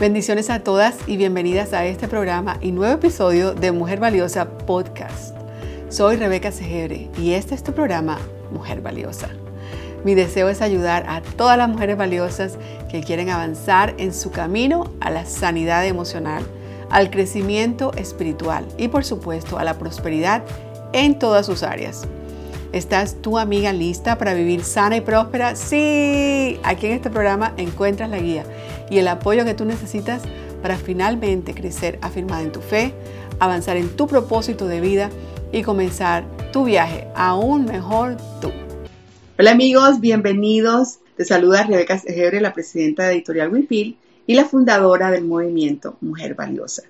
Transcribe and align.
Bendiciones 0.00 0.48
a 0.48 0.60
todas 0.60 0.96
y 1.06 1.18
bienvenidas 1.18 1.74
a 1.74 1.84
este 1.84 2.08
programa 2.08 2.56
y 2.62 2.72
nuevo 2.72 2.94
episodio 2.94 3.52
de 3.52 3.70
Mujer 3.70 4.00
Valiosa 4.00 4.48
Podcast. 4.48 5.36
Soy 5.90 6.16
Rebeca 6.16 6.50
Segebre 6.52 7.10
y 7.18 7.32
este 7.32 7.54
es 7.54 7.62
tu 7.62 7.74
programa 7.74 8.18
Mujer 8.50 8.80
Valiosa. 8.80 9.28
Mi 10.02 10.14
deseo 10.14 10.48
es 10.48 10.62
ayudar 10.62 11.04
a 11.06 11.20
todas 11.20 11.58
las 11.58 11.68
mujeres 11.68 11.98
valiosas 11.98 12.56
que 12.90 13.02
quieren 13.02 13.28
avanzar 13.28 13.94
en 13.98 14.14
su 14.14 14.30
camino 14.30 14.90
a 15.00 15.10
la 15.10 15.26
sanidad 15.26 15.84
emocional, 15.84 16.44
al 16.88 17.10
crecimiento 17.10 17.92
espiritual 17.92 18.66
y 18.78 18.88
por 18.88 19.04
supuesto 19.04 19.58
a 19.58 19.64
la 19.64 19.74
prosperidad 19.74 20.42
en 20.94 21.18
todas 21.18 21.44
sus 21.44 21.62
áreas. 21.62 22.08
¿Estás 22.72 23.16
tu 23.20 23.36
amiga 23.36 23.72
lista 23.74 24.16
para 24.16 24.32
vivir 24.32 24.64
sana 24.64 24.96
y 24.96 25.00
próspera? 25.02 25.56
Sí, 25.56 26.58
aquí 26.62 26.86
en 26.86 26.92
este 26.92 27.10
programa 27.10 27.52
encuentras 27.58 28.08
la 28.08 28.18
guía 28.18 28.44
y 28.90 28.98
el 28.98 29.08
apoyo 29.08 29.44
que 29.44 29.54
tú 29.54 29.64
necesitas 29.64 30.22
para 30.60 30.76
finalmente 30.76 31.54
crecer 31.54 31.98
afirmada 32.02 32.42
en 32.42 32.52
tu 32.52 32.60
fe, 32.60 32.92
avanzar 33.38 33.76
en 33.76 33.88
tu 33.96 34.06
propósito 34.06 34.66
de 34.66 34.80
vida 34.80 35.10
y 35.52 35.62
comenzar 35.62 36.24
tu 36.52 36.64
viaje 36.64 37.06
aún 37.14 37.64
mejor 37.64 38.16
tú. 38.40 38.50
Hola 39.38 39.52
amigos, 39.52 40.00
bienvenidos. 40.00 40.98
Te 41.16 41.24
saluda 41.24 41.64
Rebeca 41.64 41.98
Segebre, 41.98 42.40
la 42.40 42.52
presidenta 42.52 43.06
de 43.06 43.14
Editorial 43.14 43.52
Wipil 43.52 43.96
y 44.26 44.34
la 44.34 44.44
fundadora 44.44 45.10
del 45.10 45.24
movimiento 45.24 45.96
Mujer 46.00 46.34
Valiosa. 46.34 46.82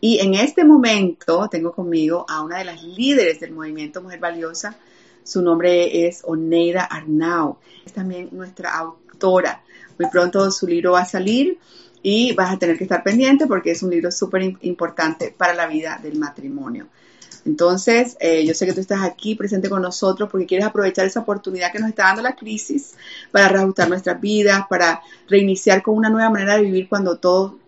Y 0.00 0.20
en 0.20 0.34
este 0.34 0.64
momento 0.64 1.48
tengo 1.50 1.72
conmigo 1.72 2.24
a 2.28 2.42
una 2.42 2.58
de 2.58 2.64
las 2.64 2.82
líderes 2.82 3.40
del 3.40 3.52
movimiento 3.52 4.00
Mujer 4.00 4.20
Valiosa. 4.20 4.76
Su 5.24 5.42
nombre 5.42 6.06
es 6.06 6.22
Oneida 6.24 6.84
Arnau. 6.84 7.58
Es 7.84 7.92
también 7.92 8.28
nuestra 8.32 8.78
autora. 8.78 9.62
Muy 9.98 10.08
pronto 10.10 10.50
su 10.50 10.66
libro 10.66 10.92
va 10.92 11.00
a 11.00 11.04
salir 11.04 11.58
y 12.02 12.32
vas 12.34 12.52
a 12.52 12.58
tener 12.58 12.78
que 12.78 12.84
estar 12.84 13.02
pendiente 13.02 13.46
porque 13.46 13.72
es 13.72 13.82
un 13.82 13.90
libro 13.90 14.10
súper 14.10 14.42
importante 14.60 15.34
para 15.36 15.54
la 15.54 15.66
vida 15.66 15.98
del 16.02 16.18
matrimonio. 16.18 16.88
Entonces, 17.44 18.16
eh, 18.20 18.44
yo 18.44 18.52
sé 18.52 18.66
que 18.66 18.74
tú 18.74 18.80
estás 18.80 19.02
aquí 19.02 19.34
presente 19.34 19.70
con 19.70 19.80
nosotros 19.80 20.28
porque 20.30 20.46
quieres 20.46 20.66
aprovechar 20.66 21.06
esa 21.06 21.20
oportunidad 21.20 21.72
que 21.72 21.78
nos 21.78 21.88
está 21.88 22.04
dando 22.04 22.22
la 22.22 22.36
crisis 22.36 22.94
para 23.30 23.48
reajustar 23.48 23.88
nuestras 23.88 24.20
vidas, 24.20 24.66
para 24.68 25.00
reiniciar 25.28 25.82
con 25.82 25.96
una 25.96 26.10
nueva 26.10 26.30
manera 26.30 26.56
de 26.56 26.62
vivir 26.62 26.88
cuando 26.88 27.18
todo 27.18 27.58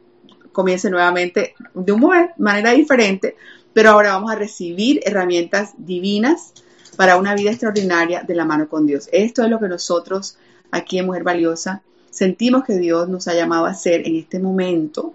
comience 0.52 0.90
nuevamente 0.90 1.54
de 1.74 1.92
una 1.92 2.34
manera 2.36 2.72
diferente, 2.72 3.36
pero 3.72 3.90
ahora 3.90 4.12
vamos 4.12 4.32
a 4.32 4.34
recibir 4.34 5.00
herramientas 5.04 5.72
divinas 5.78 6.52
para 6.96 7.16
una 7.16 7.34
vida 7.34 7.50
extraordinaria 7.50 8.22
de 8.22 8.34
la 8.34 8.44
mano 8.44 8.68
con 8.68 8.86
Dios. 8.86 9.08
Esto 9.12 9.44
es 9.44 9.50
lo 9.50 9.58
que 9.60 9.68
nosotros 9.68 10.36
aquí 10.70 10.98
en 10.98 11.06
Mujer 11.06 11.22
Valiosa 11.22 11.82
sentimos 12.10 12.64
que 12.64 12.78
Dios 12.78 13.08
nos 13.08 13.28
ha 13.28 13.34
llamado 13.34 13.66
a 13.66 13.70
hacer 13.70 14.06
en 14.06 14.16
este 14.16 14.38
momento 14.38 15.14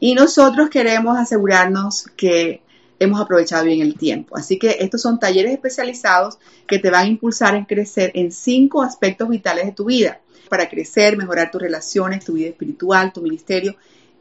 y 0.00 0.14
nosotros 0.14 0.70
queremos 0.70 1.18
asegurarnos 1.18 2.06
que 2.16 2.62
hemos 2.98 3.20
aprovechado 3.20 3.64
bien 3.64 3.80
el 3.80 3.96
tiempo. 3.96 4.36
Así 4.36 4.58
que 4.58 4.78
estos 4.80 5.02
son 5.02 5.18
talleres 5.18 5.52
especializados 5.52 6.38
que 6.66 6.78
te 6.78 6.90
van 6.90 7.04
a 7.04 7.08
impulsar 7.08 7.54
en 7.54 7.64
crecer 7.64 8.12
en 8.14 8.32
cinco 8.32 8.82
aspectos 8.82 9.28
vitales 9.28 9.66
de 9.66 9.72
tu 9.72 9.86
vida 9.86 10.20
para 10.48 10.68
crecer, 10.68 11.16
mejorar 11.16 11.50
tus 11.50 11.62
relaciones, 11.62 12.24
tu 12.24 12.34
vida 12.34 12.48
espiritual, 12.48 13.12
tu 13.12 13.22
ministerio 13.22 13.76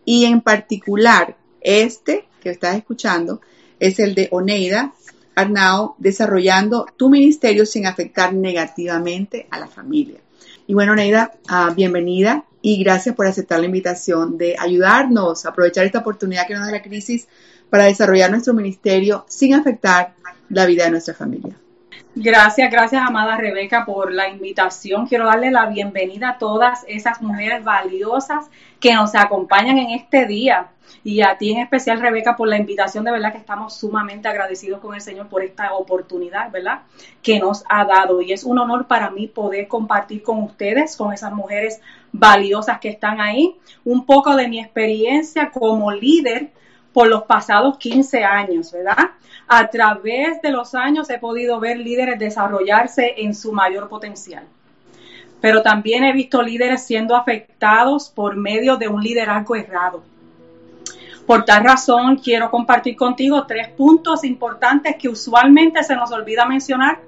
y 0.05 0.25
en 0.25 0.41
particular 0.41 1.35
este 1.61 2.25
que 2.41 2.49
estás 2.49 2.75
escuchando 2.75 3.41
es 3.79 3.99
el 3.99 4.15
de 4.15 4.29
Oneida 4.31 4.93
Arnao, 5.35 5.95
desarrollando 5.97 6.85
tu 6.97 7.09
ministerio 7.09 7.65
sin 7.65 7.85
afectar 7.85 8.33
negativamente 8.33 9.47
a 9.49 9.59
la 9.59 9.67
familia. 9.67 10.19
Y 10.71 10.73
bueno, 10.73 10.93
Oneida, 10.93 11.33
ah, 11.49 11.73
bienvenida 11.75 12.45
y 12.61 12.81
gracias 12.81 13.13
por 13.13 13.27
aceptar 13.27 13.59
la 13.59 13.65
invitación 13.65 14.37
de 14.37 14.55
ayudarnos 14.57 15.45
a 15.45 15.49
aprovechar 15.49 15.85
esta 15.85 15.99
oportunidad 15.99 16.47
que 16.47 16.53
nos 16.53 16.65
da 16.65 16.71
la 16.71 16.81
crisis 16.81 17.27
para 17.69 17.83
desarrollar 17.83 18.31
nuestro 18.31 18.53
ministerio 18.53 19.25
sin 19.27 19.53
afectar 19.53 20.13
la 20.47 20.65
vida 20.65 20.85
de 20.85 20.91
nuestra 20.91 21.13
familia. 21.13 21.57
Gracias, 22.13 22.69
gracias 22.69 23.01
amada 23.07 23.37
Rebeca 23.37 23.85
por 23.85 24.11
la 24.11 24.27
invitación. 24.27 25.07
Quiero 25.07 25.27
darle 25.27 25.49
la 25.49 25.67
bienvenida 25.67 26.31
a 26.31 26.37
todas 26.37 26.83
esas 26.89 27.21
mujeres 27.21 27.63
valiosas 27.63 28.49
que 28.81 28.93
nos 28.93 29.15
acompañan 29.15 29.77
en 29.77 29.91
este 29.91 30.25
día. 30.25 30.71
Y 31.05 31.21
a 31.21 31.37
ti 31.37 31.53
en 31.53 31.59
especial, 31.59 32.01
Rebeca, 32.01 32.35
por 32.35 32.49
la 32.49 32.57
invitación. 32.57 33.05
De 33.05 33.11
verdad 33.11 33.31
que 33.31 33.37
estamos 33.37 33.77
sumamente 33.77 34.27
agradecidos 34.27 34.81
con 34.81 34.93
el 34.93 34.99
Señor 34.99 35.29
por 35.29 35.41
esta 35.41 35.73
oportunidad, 35.73 36.51
¿verdad? 36.51 36.81
Que 37.21 37.39
nos 37.39 37.63
ha 37.69 37.85
dado. 37.85 38.21
Y 38.21 38.33
es 38.33 38.43
un 38.43 38.59
honor 38.59 38.87
para 38.87 39.09
mí 39.09 39.27
poder 39.27 39.69
compartir 39.69 40.21
con 40.21 40.43
ustedes, 40.43 40.97
con 40.97 41.13
esas 41.13 41.31
mujeres 41.31 41.79
valiosas 42.11 42.79
que 42.79 42.89
están 42.89 43.21
ahí, 43.21 43.55
un 43.85 44.05
poco 44.05 44.35
de 44.35 44.49
mi 44.49 44.59
experiencia 44.59 45.49
como 45.49 45.93
líder 45.93 46.51
por 46.93 47.07
los 47.07 47.23
pasados 47.23 47.77
15 47.77 48.23
años, 48.23 48.71
¿verdad? 48.71 49.11
A 49.47 49.67
través 49.69 50.41
de 50.41 50.51
los 50.51 50.75
años 50.75 51.09
he 51.09 51.19
podido 51.19 51.59
ver 51.59 51.77
líderes 51.77 52.19
desarrollarse 52.19 53.15
en 53.17 53.33
su 53.35 53.51
mayor 53.51 53.89
potencial. 53.89 54.43
Pero 55.39 55.61
también 55.61 56.03
he 56.03 56.13
visto 56.13 56.41
líderes 56.41 56.85
siendo 56.85 57.15
afectados 57.15 58.09
por 58.09 58.35
medio 58.35 58.77
de 58.77 58.87
un 58.87 59.01
liderazgo 59.01 59.55
errado. 59.55 60.03
Por 61.25 61.45
tal 61.45 61.63
razón, 61.63 62.17
quiero 62.17 62.51
compartir 62.51 62.95
contigo 62.95 63.45
tres 63.47 63.69
puntos 63.69 64.23
importantes 64.23 64.95
que 64.97 65.09
usualmente 65.09 65.83
se 65.83 65.95
nos 65.95 66.11
olvida 66.11 66.45
mencionar 66.45 66.99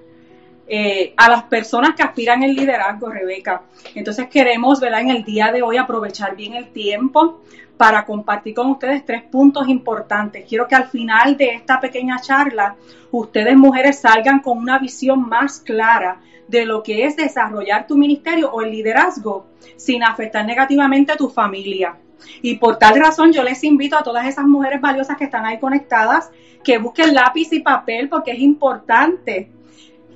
eh, 0.68 1.14
a 1.18 1.30
las 1.30 1.44
personas 1.44 1.96
que 1.96 2.04
aspiran 2.04 2.42
el 2.42 2.56
liderazgo, 2.56 3.10
Rebeca. 3.10 3.64
Entonces 3.96 4.28
queremos, 4.28 4.80
¿verdad? 4.80 5.02
En 5.02 5.10
el 5.10 5.24
día 5.24 5.52
de 5.52 5.62
hoy 5.62 5.78
aprovechar 5.78 6.36
bien 6.36 6.54
el 6.54 6.70
tiempo 6.70 7.42
para 7.78 8.06
compartir 8.06 8.54
con 8.54 8.70
ustedes 8.72 9.06
tres 9.06 9.24
puntos 9.24 9.68
importantes. 9.68 10.46
Quiero 10.48 10.68
que 10.68 10.76
al 10.76 10.88
final 10.88 11.36
de 11.38 11.50
esta 11.50 11.80
pequeña 11.80 12.20
charla, 12.20 12.76
ustedes 13.12 13.56
mujeres 13.58 14.00
salgan 14.00 14.40
con 14.40 14.58
una 14.58 14.80
visión 14.80 15.28
más 15.28 15.60
clara 15.60 16.22
de 16.48 16.66
lo 16.66 16.84
que 16.84 17.06
es 17.06 17.16
desarrollar 17.16 17.88
tu 17.88 17.98
ministerio 17.98 18.52
o 18.52 18.62
el 18.62 18.72
liderazgo 18.72 19.48
sin 19.76 20.04
afectar 20.04 20.46
negativamente 20.46 21.12
a 21.12 21.18
tu 21.18 21.30
familia. 21.30 21.98
Y 22.42 22.58
por 22.58 22.78
tal 22.78 23.00
razón 23.00 23.34
yo 23.34 23.44
les 23.44 23.64
invito 23.64 23.98
a 23.98 24.04
todas 24.04 24.28
esas 24.28 24.46
mujeres 24.46 24.80
valiosas 24.80 25.18
que 25.18 25.26
están 25.26 25.46
ahí 25.46 25.60
conectadas 25.60 26.32
que 26.64 26.78
busquen 26.78 27.14
lápiz 27.14 27.52
y 27.52 27.60
papel 27.60 28.08
porque 28.08 28.32
es 28.32 28.40
importante 28.40 29.50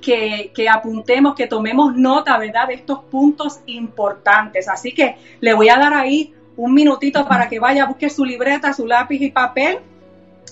que, 0.00 0.52
que, 0.54 0.68
apuntemos, 0.68 1.34
que 1.34 1.46
tomemos 1.46 1.94
nota, 1.94 2.38
¿verdad?, 2.38 2.68
de 2.68 2.74
estos 2.74 3.00
puntos 3.04 3.60
importantes. 3.66 4.68
Así 4.68 4.92
que 4.92 5.16
le 5.40 5.54
voy 5.54 5.68
a 5.68 5.76
dar 5.76 5.92
ahí 5.92 6.34
un 6.58 6.74
minutito 6.74 7.26
para 7.26 7.48
que 7.48 7.60
vaya, 7.60 7.86
busque 7.86 8.10
su 8.10 8.24
libreta, 8.24 8.72
su 8.72 8.84
lápiz 8.84 9.22
y 9.22 9.30
papel 9.30 9.78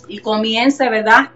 y 0.07 0.21
comience, 0.21 0.89
¿verdad?, 0.89 1.31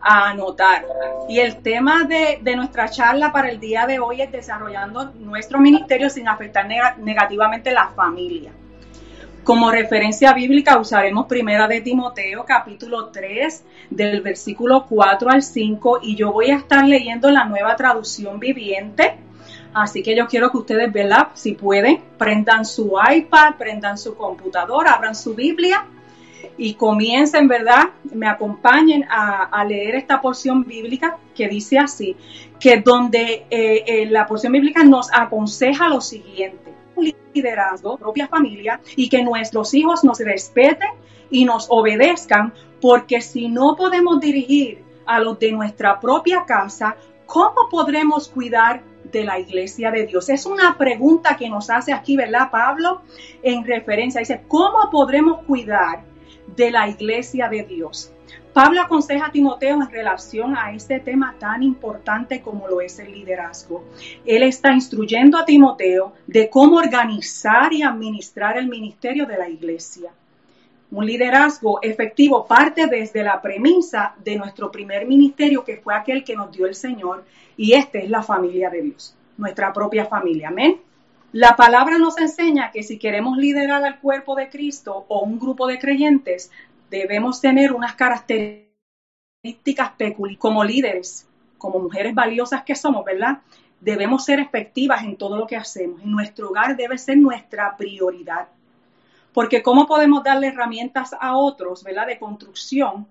a 0.00 0.30
anotar. 0.30 0.84
Y 1.28 1.38
el 1.38 1.62
tema 1.62 2.02
de, 2.04 2.40
nuestra 2.56 2.88
charla 2.88 3.30
para 3.32 3.48
el 3.48 3.60
día 3.60 3.86
de 3.86 4.00
hoy 4.00 4.20
es 4.20 4.32
desarrollando 4.32 5.12
nuestro 5.20 5.60
ministerio 5.60 6.10
sin 6.10 6.28
afectar 6.28 6.66
negativamente 6.98 7.70
la 7.72 7.88
familia. 7.90 8.50
Como 9.44 9.70
referencia 9.70 10.32
bíblica 10.34 10.78
usaremos 10.78 11.26
Primera 11.26 11.68
de 11.68 11.80
Timoteo 11.80 12.44
capítulo 12.44 13.10
3 13.10 13.64
del 13.90 14.20
versículo 14.20 14.84
4 14.86 15.30
al 15.30 15.42
5 15.42 16.00
y 16.02 16.16
yo 16.16 16.32
voy 16.32 16.50
a 16.50 16.56
estar 16.56 16.84
leyendo 16.84 17.30
la 17.30 17.44
nueva 17.44 17.76
traducción 17.76 18.40
viviente 18.40 19.16
Así 19.74 20.02
que 20.02 20.16
yo 20.16 20.26
quiero 20.26 20.50
que 20.50 20.58
ustedes, 20.58 20.92
¿verdad? 20.92 21.28
Si 21.34 21.52
pueden, 21.52 22.02
prendan 22.16 22.64
su 22.64 22.92
iPad, 23.10 23.54
prendan 23.58 23.98
su 23.98 24.16
computadora, 24.16 24.92
abran 24.92 25.14
su 25.14 25.34
Biblia 25.34 25.86
y 26.56 26.74
comiencen, 26.74 27.48
¿verdad? 27.48 27.90
Me 28.12 28.26
acompañen 28.26 29.04
a, 29.08 29.64
leer 29.64 29.94
esta 29.94 30.20
porción 30.20 30.64
bíblica 30.64 31.18
que 31.34 31.48
dice 31.48 31.78
así, 31.78 32.16
que 32.58 32.80
donde 32.80 33.46
eh, 33.50 33.84
eh, 33.86 34.06
la 34.06 34.26
porción 34.26 34.52
bíblica 34.52 34.82
nos 34.82 35.08
aconseja 35.12 35.88
lo 35.88 36.00
siguiente, 36.00 36.74
liderazgo, 37.32 37.96
propia 37.96 38.26
familia, 38.26 38.80
y 38.96 39.08
que 39.08 39.22
nuestros 39.22 39.74
hijos 39.74 40.02
nos 40.02 40.18
respeten 40.18 40.88
y 41.30 41.44
nos 41.44 41.66
obedezcan, 41.68 42.52
porque 42.80 43.20
si 43.20 43.48
no 43.48 43.76
podemos 43.76 44.20
dirigir 44.20 44.82
a 45.06 45.20
los 45.20 45.38
de 45.38 45.52
nuestra 45.52 46.00
propia 46.00 46.44
casa, 46.44 46.96
¿cómo 47.26 47.68
podremos 47.70 48.28
cuidar 48.28 48.82
de 49.10 49.24
la 49.24 49.38
iglesia 49.38 49.90
de 49.90 50.06
Dios? 50.06 50.28
Es 50.28 50.46
una 50.46 50.76
pregunta 50.76 51.36
que 51.36 51.48
nos 51.48 51.70
hace 51.70 51.92
aquí, 51.92 52.16
¿verdad, 52.16 52.50
Pablo? 52.50 53.02
En 53.42 53.64
referencia, 53.64 54.20
dice, 54.20 54.42
¿cómo 54.48 54.90
podremos 54.90 55.44
cuidar 55.44 56.04
de 56.56 56.70
la 56.70 56.88
iglesia 56.88 57.48
de 57.48 57.62
Dios? 57.64 58.12
Pablo 58.52 58.80
aconseja 58.80 59.26
a 59.26 59.30
Timoteo 59.30 59.74
en 59.74 59.90
relación 59.90 60.56
a 60.56 60.72
este 60.72 60.98
tema 60.98 61.36
tan 61.38 61.62
importante 61.62 62.40
como 62.40 62.66
lo 62.66 62.80
es 62.80 62.98
el 62.98 63.12
liderazgo. 63.12 63.84
Él 64.24 64.42
está 64.42 64.72
instruyendo 64.72 65.38
a 65.38 65.44
Timoteo 65.44 66.14
de 66.26 66.50
cómo 66.50 66.76
organizar 66.78 67.72
y 67.72 67.82
administrar 67.82 68.58
el 68.58 68.66
ministerio 68.66 69.26
de 69.26 69.38
la 69.38 69.48
iglesia. 69.48 70.10
Un 70.90 71.04
liderazgo 71.04 71.80
efectivo 71.82 72.46
parte 72.46 72.86
desde 72.86 73.22
la 73.22 73.42
premisa 73.42 74.14
de 74.24 74.36
nuestro 74.36 74.70
primer 74.70 75.06
ministerio, 75.06 75.64
que 75.64 75.76
fue 75.76 75.94
aquel 75.94 76.24
que 76.24 76.34
nos 76.34 76.50
dio 76.50 76.66
el 76.66 76.74
Señor, 76.74 77.24
y 77.56 77.74
este 77.74 78.04
es 78.04 78.10
la 78.10 78.22
familia 78.22 78.70
de 78.70 78.82
Dios, 78.82 79.14
nuestra 79.36 79.72
propia 79.72 80.06
familia. 80.06 80.48
Amén. 80.48 80.80
La 81.32 81.56
palabra 81.56 81.98
nos 81.98 82.16
enseña 82.16 82.70
que 82.70 82.82
si 82.82 82.98
queremos 82.98 83.36
liderar 83.36 83.84
al 83.84 84.00
cuerpo 84.00 84.34
de 84.34 84.48
Cristo 84.48 85.04
o 85.08 85.20
un 85.20 85.38
grupo 85.38 85.66
de 85.66 85.78
creyentes, 85.78 86.50
debemos 86.88 87.42
tener 87.42 87.74
unas 87.74 87.94
características 87.94 89.90
peculiares 89.98 90.38
como 90.38 90.64
líderes, 90.64 91.28
como 91.58 91.80
mujeres 91.80 92.14
valiosas 92.14 92.62
que 92.62 92.74
somos, 92.74 93.04
¿verdad? 93.04 93.42
Debemos 93.80 94.24
ser 94.24 94.40
efectivas 94.40 95.04
en 95.04 95.16
todo 95.16 95.36
lo 95.36 95.46
que 95.46 95.56
hacemos. 95.56 96.02
Nuestro 96.02 96.48
hogar 96.48 96.76
debe 96.76 96.96
ser 96.96 97.18
nuestra 97.18 97.76
prioridad. 97.76 98.48
Porque 99.38 99.62
¿cómo 99.62 99.86
podemos 99.86 100.24
darle 100.24 100.48
herramientas 100.48 101.14
a 101.20 101.36
otros, 101.36 101.84
¿verdad? 101.84 102.08
De 102.08 102.18
construcción 102.18 103.06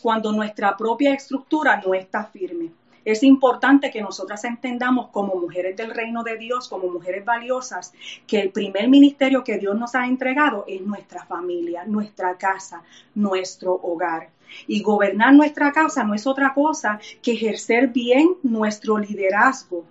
cuando 0.00 0.30
nuestra 0.30 0.76
propia 0.76 1.12
estructura 1.12 1.82
no 1.84 1.94
está 1.94 2.26
firme. 2.26 2.70
Es 3.04 3.24
importante 3.24 3.90
que 3.90 4.00
nosotras 4.00 4.44
entendamos 4.44 5.08
como 5.08 5.34
mujeres 5.34 5.76
del 5.76 5.92
reino 5.92 6.22
de 6.22 6.38
Dios, 6.38 6.68
como 6.68 6.86
mujeres 6.86 7.24
valiosas, 7.24 7.92
que 8.24 8.38
el 8.40 8.50
primer 8.50 8.88
ministerio 8.88 9.42
que 9.42 9.58
Dios 9.58 9.76
nos 9.76 9.96
ha 9.96 10.06
entregado 10.06 10.64
es 10.68 10.80
nuestra 10.82 11.26
familia, 11.26 11.82
nuestra 11.86 12.38
casa, 12.38 12.84
nuestro 13.16 13.72
hogar. 13.74 14.30
Y 14.68 14.80
gobernar 14.80 15.34
nuestra 15.34 15.72
casa 15.72 16.04
no 16.04 16.14
es 16.14 16.24
otra 16.28 16.54
cosa 16.54 17.00
que 17.20 17.32
ejercer 17.32 17.88
bien 17.88 18.36
nuestro 18.44 18.96
liderazgo, 18.96 19.84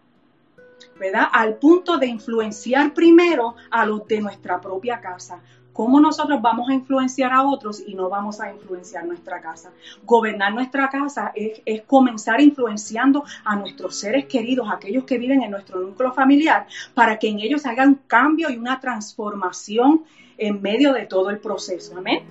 ¿verdad? 0.97 1.27
Al 1.31 1.55
punto 1.55 1.97
de 1.97 2.07
influenciar 2.07 2.93
primero 2.93 3.55
a 3.69 3.85
los 3.85 4.07
de 4.07 4.21
nuestra 4.21 4.59
propia 4.61 4.99
casa 5.01 5.41
cómo 5.77 5.99
nosotros 5.99 6.41
vamos 6.41 6.67
a 6.69 6.73
influenciar 6.73 7.31
a 7.31 7.43
otros 7.43 7.83
y 7.85 7.93
no 7.93 8.09
vamos 8.09 8.41
a 8.41 8.51
influenciar 8.51 9.05
nuestra 9.05 9.39
casa. 9.39 9.71
Gobernar 10.03 10.51
nuestra 10.51 10.89
casa 10.89 11.31
es, 11.35 11.83
comenzar 11.85 12.41
influenciando 12.41 13.23
a 13.45 13.55
nuestros 13.55 13.95
seres 13.95 14.25
queridos, 14.25 14.67
aquellos 14.71 15.03
que 15.03 15.19
viven 15.19 15.43
en 15.43 15.51
nuestro 15.51 15.79
núcleo 15.79 16.11
familiar, 16.13 16.65
para 16.95 17.19
que 17.19 17.29
en 17.29 17.41
ellos 17.41 17.63
hagan 17.67 17.89
un 17.89 17.99
cambio 18.07 18.49
y 18.49 18.57
una 18.57 18.79
transformación 18.79 20.03
en 20.39 20.63
medio 20.63 20.93
de 20.93 21.05
todo 21.05 21.29
el 21.29 21.37
proceso. 21.37 21.95
Amén. 21.95 22.23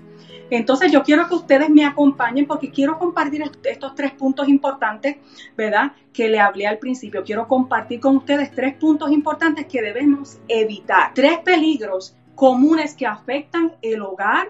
Entonces 0.51 0.91
yo 0.91 1.05
quiero 1.05 1.29
que 1.29 1.37
ustedes 1.37 1.71
me 1.71 1.85
acompañen 1.85 2.47
porque 2.47 2.73
quiero 2.73 2.99
compartir 2.99 3.45
estos 3.63 3.95
tres 3.95 4.11
puntos 4.11 4.49
importantes, 4.49 5.19
¿verdad? 5.57 5.93
Que 6.13 6.29
le 6.29 6.41
hablé 6.41 6.67
al 6.67 6.79
principio. 6.79 7.23
Quiero 7.23 7.47
compartir 7.47 8.01
con 8.01 8.17
ustedes 8.17 8.51
tres 8.51 8.75
puntos 8.75 9.13
importantes 9.13 9.67
que 9.67 9.83
debemos 9.83 10.39
evitar. 10.49 11.15
Tres 11.15 11.39
peligros 11.39 12.17
comunes 12.37 12.95
que 12.95 13.07
afectan 13.07 13.73
el 13.83 14.03
hogar 14.03 14.49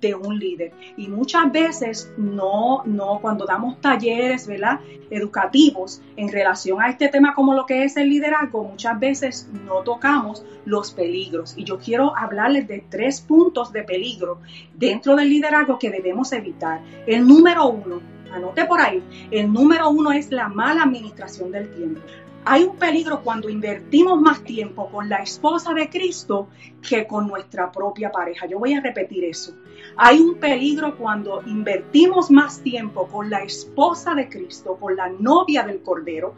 de 0.00 0.14
un 0.14 0.38
líder. 0.38 0.72
Y 0.96 1.08
muchas 1.08 1.50
veces 1.52 2.12
no, 2.16 2.82
no, 2.84 3.18
cuando 3.20 3.46
damos 3.46 3.80
talleres, 3.80 4.46
¿verdad? 4.46 4.80
Educativos 5.10 6.02
en 6.16 6.30
relación 6.30 6.80
a 6.82 6.90
este 6.90 7.08
tema 7.08 7.34
como 7.34 7.54
lo 7.54 7.66
que 7.66 7.84
es 7.84 7.96
el 7.96 8.10
liderazgo, 8.10 8.64
muchas 8.64 8.98
veces 8.98 9.48
no 9.64 9.82
tocamos 9.82 10.44
los 10.64 10.92
peligros. 10.92 11.54
Y 11.56 11.64
yo 11.64 11.78
quiero 11.78 12.16
hablarles 12.16 12.68
de 12.68 12.84
tres 12.88 13.20
puntos 13.20 13.72
de 13.72 13.84
peligro 13.84 14.40
dentro 14.74 15.16
del 15.16 15.30
liderazgo 15.30 15.78
que 15.78 15.90
debemos 15.90 16.32
evitar. 16.32 16.80
El 17.06 17.26
número 17.26 17.68
uno, 17.68 18.00
anote 18.32 18.64
por 18.64 18.80
ahí, 18.80 19.02
el 19.30 19.52
número 19.52 19.88
uno 19.88 20.12
es 20.12 20.30
la 20.30 20.48
mala 20.48 20.82
administración 20.82 21.52
del 21.52 21.72
tiempo. 21.74 22.00
Hay 22.48 22.62
un 22.62 22.76
peligro 22.76 23.22
cuando 23.24 23.48
invertimos 23.48 24.20
más 24.20 24.44
tiempo 24.44 24.88
con 24.88 25.08
la 25.08 25.16
esposa 25.16 25.74
de 25.74 25.90
Cristo 25.90 26.46
que 26.88 27.04
con 27.04 27.26
nuestra 27.26 27.72
propia 27.72 28.12
pareja. 28.12 28.46
Yo 28.46 28.60
voy 28.60 28.74
a 28.74 28.80
repetir 28.80 29.24
eso. 29.24 29.52
Hay 29.96 30.20
un 30.20 30.36
peligro 30.36 30.96
cuando 30.96 31.42
invertimos 31.44 32.30
más 32.30 32.62
tiempo 32.62 33.08
con 33.08 33.30
la 33.30 33.40
esposa 33.40 34.14
de 34.14 34.28
Cristo, 34.28 34.76
con 34.76 34.94
la 34.94 35.08
novia 35.08 35.64
del 35.64 35.82
Cordero, 35.82 36.36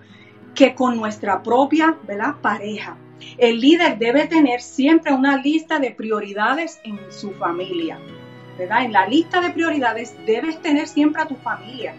que 0.55 0.75
con 0.75 0.97
nuestra 0.97 1.43
propia 1.43 1.99
pareja. 2.41 2.97
El 3.37 3.61
líder 3.61 3.99
debe 3.99 4.27
tener 4.29 4.63
siempre 4.63 5.13
una 5.13 5.37
lista 5.37 5.79
de 5.79 5.91
prioridades 5.91 6.81
en 6.85 6.99
su 7.11 7.33
familia. 7.33 7.99
En 8.59 8.93
la 8.93 9.07
lista 9.07 9.43
de 9.43 9.51
prioridades 9.51 10.17
debes 10.25 10.63
tener 10.63 10.89
siempre 10.89 11.21
a 11.21 11.29
tu 11.29 11.35
familia. 11.35 11.95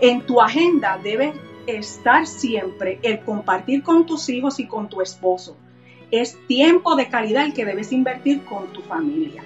En 0.00 0.26
tu 0.26 0.40
agenda 0.40 0.98
debes 1.04 1.36
estar 1.66 2.26
siempre 2.26 2.98
el 3.02 3.20
compartir 3.20 3.82
con 3.82 4.06
tus 4.06 4.28
hijos 4.28 4.60
y 4.60 4.66
con 4.66 4.88
tu 4.88 5.00
esposo. 5.00 5.56
Es 6.10 6.38
tiempo 6.46 6.96
de 6.96 7.08
calidad 7.08 7.44
el 7.44 7.54
que 7.54 7.64
debes 7.64 7.92
invertir 7.92 8.44
con 8.44 8.72
tu 8.72 8.82
familia. 8.82 9.42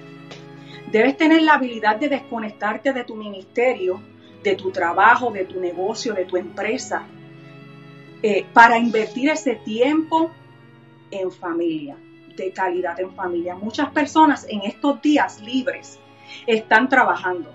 Debes 0.91 1.17
tener 1.17 1.41
la 1.41 1.53
habilidad 1.53 1.97
de 1.97 2.09
desconectarte 2.09 2.93
de 2.93 3.03
tu 3.03 3.15
ministerio, 3.15 4.01
de 4.43 4.55
tu 4.55 4.71
trabajo, 4.71 5.31
de 5.31 5.45
tu 5.45 5.59
negocio, 5.59 6.13
de 6.13 6.25
tu 6.25 6.37
empresa, 6.37 7.03
eh, 8.21 8.45
para 8.53 8.77
invertir 8.77 9.29
ese 9.29 9.55
tiempo 9.55 10.31
en 11.11 11.31
familia, 11.31 11.97
de 12.35 12.51
calidad 12.51 12.99
en 12.99 13.13
familia. 13.13 13.55
Muchas 13.55 13.89
personas 13.91 14.45
en 14.49 14.61
estos 14.61 15.01
días 15.01 15.41
libres 15.41 15.99
están 16.47 16.89
trabajando 16.89 17.53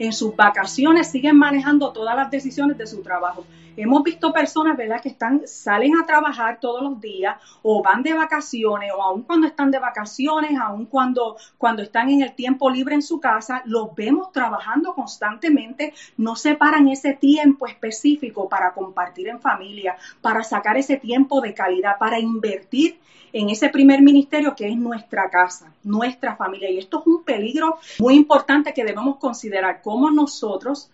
en 0.00 0.14
sus 0.14 0.34
vacaciones 0.34 1.10
siguen 1.10 1.36
manejando 1.36 1.92
todas 1.92 2.16
las 2.16 2.30
decisiones 2.30 2.78
de 2.78 2.86
su 2.86 3.02
trabajo. 3.02 3.44
Hemos 3.82 4.02
visto 4.02 4.32
personas, 4.32 4.76
¿verdad?, 4.76 5.00
que 5.00 5.08
están, 5.08 5.42
salen 5.46 5.96
a 5.96 6.04
trabajar 6.04 6.60
todos 6.60 6.82
los 6.82 7.00
días 7.00 7.40
o 7.62 7.82
van 7.82 8.02
de 8.02 8.12
vacaciones 8.12 8.92
o 8.94 9.02
aun 9.02 9.22
cuando 9.22 9.46
están 9.46 9.70
de 9.70 9.78
vacaciones, 9.78 10.58
aun 10.60 10.84
cuando, 10.84 11.36
cuando 11.56 11.82
están 11.82 12.10
en 12.10 12.20
el 12.20 12.34
tiempo 12.34 12.68
libre 12.68 12.94
en 12.94 13.02
su 13.02 13.20
casa, 13.20 13.62
los 13.64 13.94
vemos 13.94 14.32
trabajando 14.32 14.94
constantemente, 14.94 15.94
no 16.18 16.36
separan 16.36 16.88
ese 16.88 17.14
tiempo 17.14 17.66
específico 17.66 18.48
para 18.48 18.72
compartir 18.72 19.28
en 19.28 19.40
familia, 19.40 19.96
para 20.20 20.44
sacar 20.44 20.76
ese 20.76 20.98
tiempo 20.98 21.40
de 21.40 21.54
calidad, 21.54 21.98
para 21.98 22.18
invertir 22.18 22.98
en 23.32 23.48
ese 23.48 23.68
primer 23.68 24.02
ministerio 24.02 24.54
que 24.54 24.68
es 24.68 24.76
nuestra 24.76 25.30
casa, 25.30 25.72
nuestra 25.82 26.36
familia. 26.36 26.70
Y 26.70 26.78
esto 26.78 27.00
es 27.00 27.06
un 27.06 27.22
peligro 27.22 27.78
muy 27.98 28.14
importante 28.14 28.74
que 28.74 28.84
debemos 28.84 29.16
considerar, 29.16 29.80
cómo 29.82 30.10
nosotros 30.10 30.90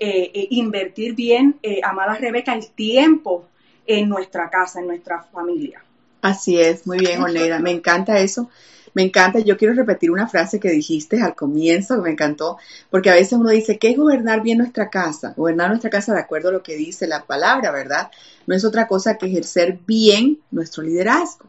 eh, 0.00 0.30
eh, 0.32 0.48
invertir 0.50 1.14
bien, 1.14 1.58
eh, 1.62 1.80
amada 1.84 2.14
Rebeca, 2.14 2.54
el 2.54 2.70
tiempo 2.70 3.44
en 3.86 4.08
nuestra 4.08 4.48
casa, 4.48 4.80
en 4.80 4.86
nuestra 4.86 5.22
familia. 5.24 5.84
Así 6.22 6.58
es, 6.58 6.86
muy 6.86 6.98
bien, 6.98 7.22
Oneida. 7.22 7.58
Me 7.58 7.70
encanta 7.70 8.18
eso. 8.18 8.48
Me 8.94 9.02
encanta, 9.02 9.40
yo 9.40 9.58
quiero 9.58 9.74
repetir 9.74 10.10
una 10.10 10.26
frase 10.26 10.58
que 10.58 10.70
dijiste 10.70 11.20
al 11.20 11.34
comienzo, 11.34 11.96
que 11.96 12.00
me 12.00 12.10
encantó, 12.10 12.56
porque 12.88 13.10
a 13.10 13.14
veces 13.14 13.34
uno 13.34 13.50
dice, 13.50 13.78
¿qué 13.78 13.90
es 13.90 13.96
gobernar 13.98 14.42
bien 14.42 14.56
nuestra 14.56 14.88
casa? 14.88 15.34
Gobernar 15.36 15.68
nuestra 15.68 15.90
casa 15.90 16.14
de 16.14 16.20
acuerdo 16.20 16.48
a 16.48 16.52
lo 16.52 16.62
que 16.62 16.76
dice 16.76 17.06
la 17.06 17.24
palabra, 17.26 17.70
¿verdad? 17.70 18.10
No 18.46 18.54
es 18.54 18.64
otra 18.64 18.88
cosa 18.88 19.18
que 19.18 19.26
ejercer 19.26 19.78
bien 19.86 20.38
nuestro 20.50 20.82
liderazgo. 20.82 21.44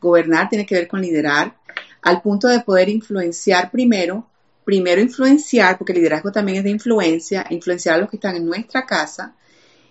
Gobernar 0.00 0.48
tiene 0.48 0.64
que 0.64 0.74
ver 0.74 0.88
con 0.88 1.02
liderar 1.02 1.54
al 2.00 2.22
punto 2.22 2.48
de 2.48 2.60
poder 2.60 2.88
influenciar 2.88 3.70
primero, 3.70 4.26
primero 4.70 5.00
influenciar, 5.00 5.76
porque 5.76 5.90
el 5.90 5.98
liderazgo 5.98 6.30
también 6.30 6.58
es 6.58 6.62
de 6.62 6.70
influencia, 6.70 7.44
influenciar 7.50 7.96
a 7.96 7.98
los 7.98 8.08
que 8.08 8.18
están 8.18 8.36
en 8.36 8.46
nuestra 8.46 8.86
casa 8.86 9.34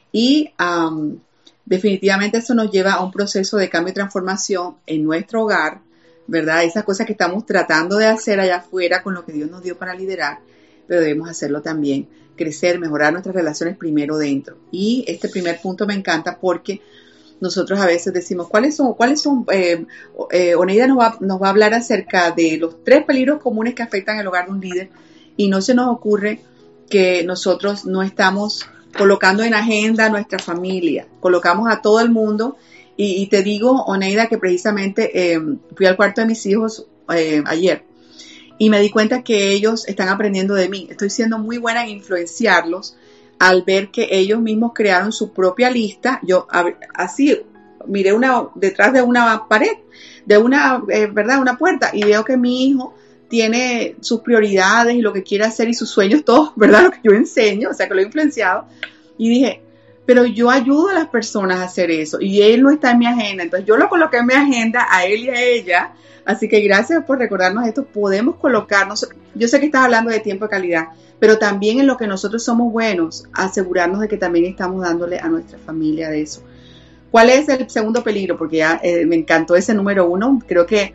y 0.10 0.54
definitivamente 1.66 2.38
eso 2.38 2.54
nos 2.54 2.72
lleva 2.72 2.94
a 2.94 3.04
un 3.04 3.12
proceso 3.12 3.58
de 3.58 3.70
cambio 3.70 3.92
y 3.92 3.96
transformación 3.96 4.78
en 4.86 5.04
nuestro 5.04 5.44
hogar, 5.44 5.82
¿verdad? 6.28 6.64
Esas 6.64 6.86
cosas 6.86 7.06
que 7.06 7.12
estamos 7.12 7.46
tratando 7.46 7.98
de 7.98 8.06
hacer 8.06 8.40
allá 8.40 8.60
afuera 8.60 9.04
con 9.04 9.14
lo 9.14 9.26
que 9.26 9.34
Dios 9.34 9.52
nos 9.52 9.62
dio 9.62 9.78
para 9.78 9.94
liderar, 9.94 10.40
pero 10.88 11.02
debemos 11.02 11.28
hacerlo 11.28 11.62
también, 11.62 12.08
crecer, 12.38 12.80
mejorar 12.80 13.12
nuestras 13.12 13.36
relaciones 13.36 13.76
primero 13.76 14.18
dentro. 14.18 14.60
Y 14.72 15.04
este 15.10 15.28
primer 15.28 15.60
punto 15.60 15.86
me 15.88 15.94
encanta 15.94 16.40
porque 16.40 16.80
nosotros 17.42 17.80
a 17.80 17.86
veces 17.86 18.14
decimos, 18.14 18.48
¿cuáles 18.50 18.76
son? 18.76 18.94
¿Cuáles 18.94 19.22
son? 19.22 19.46
Eh, 19.52 19.86
eh, 20.32 20.56
Oneida 20.56 20.88
nos 20.88 21.00
va, 21.00 21.18
nos 21.20 21.42
va 21.42 21.48
a 21.48 21.50
hablar 21.52 21.74
acerca 21.74 22.32
de 22.32 22.58
los 22.58 22.84
tres 22.84 23.04
peligros 23.04 23.42
comunes 23.42 23.76
que 23.76 23.84
afectan 23.84 24.20
el 24.20 24.28
hogar 24.28 24.46
de 24.46 24.52
un 24.52 24.62
líder 24.62 24.90
y 25.38 25.48
no 25.48 25.62
se 25.62 25.74
nos 25.74 25.88
ocurre 25.88 26.42
que 26.90 27.24
nosotros 27.24 27.86
no 27.86 28.02
estamos 28.02 28.66
colocando 28.98 29.44
en 29.44 29.54
agenda 29.54 30.10
nuestra 30.10 30.40
familia, 30.40 31.08
colocamos 31.20 31.72
a 31.72 31.82
todo 31.82 32.00
el 32.00 32.10
mundo 32.10 32.58
y, 33.02 33.28
te 33.28 33.44
digo, 33.44 33.84
Oneida, 33.84 34.28
que 34.28 34.38
precisamente 34.38 35.34
eh, 35.34 35.40
fui 35.74 35.86
al 35.86 35.96
cuarto 35.96 36.20
de 36.20 36.28
mis 36.28 36.46
hijos 36.46 36.86
ayer 37.46 37.86
y 38.58 38.70
me 38.70 38.82
di 38.82 38.90
cuenta 38.92 39.24
que 39.24 39.54
ellos 39.54 39.88
están 39.88 40.10
aprendiendo 40.10 40.54
de 40.54 40.68
mí. 40.68 40.88
Estoy 40.92 41.10
siendo 41.10 41.40
muy 41.40 41.58
buena 41.58 41.86
en 41.86 41.92
influenciarlos 41.92 42.98
al 43.40 43.64
ver 43.64 43.90
que 43.90 44.08
ellos 44.12 44.42
mismos 44.42 44.74
crearon 44.76 45.12
su 45.12 45.34
propia 45.34 45.72
lista, 45.72 46.20
yo 46.24 46.46
así 46.94 47.42
miré 47.88 48.14
una 48.14 48.50
detrás 48.56 48.94
de 48.94 49.02
una 49.02 49.48
pared, 49.48 49.78
de 50.26 50.38
una, 50.38 50.84
eh, 50.90 51.08
¿verdad? 51.12 51.40
Una 51.40 51.58
puerta 51.58 51.92
y 51.94 52.04
veo 52.04 52.24
que 52.26 52.38
mi 52.38 52.68
hijo 52.68 52.94
tiene 53.30 53.96
sus 54.02 54.22
prioridades 54.22 54.96
y 54.96 55.02
lo 55.02 55.14
que 55.14 55.24
quiere 55.24 55.46
hacer 55.46 55.70
y 55.70 55.74
sus 55.74 55.90
sueños, 55.90 56.24
todos, 56.26 56.52
¿verdad? 56.56 56.84
Lo 56.84 56.92
que 56.92 57.00
yo 57.04 57.12
enseño, 57.12 57.70
o 57.70 57.74
sea, 57.74 57.88
que 57.88 57.94
lo 57.94 58.02
he 58.02 58.06
influenciado. 58.06 58.66
Y 59.18 59.30
dije, 59.30 59.62
pero 60.10 60.26
yo 60.26 60.50
ayudo 60.50 60.90
a 60.90 60.94
las 60.96 61.08
personas 61.08 61.60
a 61.60 61.66
hacer 61.66 61.92
eso 61.92 62.18
y 62.20 62.42
él 62.42 62.64
no 62.64 62.72
está 62.72 62.90
en 62.90 62.98
mi 62.98 63.06
agenda. 63.06 63.44
Entonces 63.44 63.68
yo 63.68 63.78
lo 63.78 63.88
coloqué 63.90 64.18
en 64.18 64.26
mi 64.26 64.34
agenda 64.34 64.88
a 64.90 65.06
él 65.06 65.26
y 65.26 65.30
a 65.30 65.40
ella. 65.40 65.92
Así 66.26 66.50
que 66.50 66.62
gracias 66.62 67.04
por 67.04 67.20
recordarnos 67.20 67.68
esto. 67.68 67.86
Podemos 67.86 68.38
colocarnos, 68.38 69.08
yo 69.36 69.48
sé 69.48 69.60
que 69.60 69.68
estás 69.68 69.84
hablando 69.84 70.10
de 70.10 70.20
tiempo 70.20 70.46
de 70.46 70.50
calidad, 70.50 70.88
pero 71.20 71.38
también 71.38 71.80
en 71.80 71.86
lo 71.86 71.96
que 71.96 72.08
nosotros 72.08 72.44
somos 72.44 72.74
buenos, 72.74 73.26
asegurarnos 73.34 74.02
de 74.02 74.08
que 74.08 74.18
también 74.18 74.46
estamos 74.46 74.82
dándole 74.82 75.20
a 75.20 75.28
nuestra 75.28 75.60
familia 75.60 76.10
de 76.10 76.24
eso. 76.24 76.42
¿Cuál 77.12 77.30
es 77.30 77.48
el 77.48 77.70
segundo 77.70 78.04
peligro? 78.04 78.36
Porque 78.36 78.58
ya 78.58 78.80
eh, 78.82 79.06
me 79.06 79.16
encantó 79.16 79.56
ese 79.56 79.76
número 79.76 80.10
uno. 80.10 80.40
Creo 80.48 80.66
que 80.66 80.92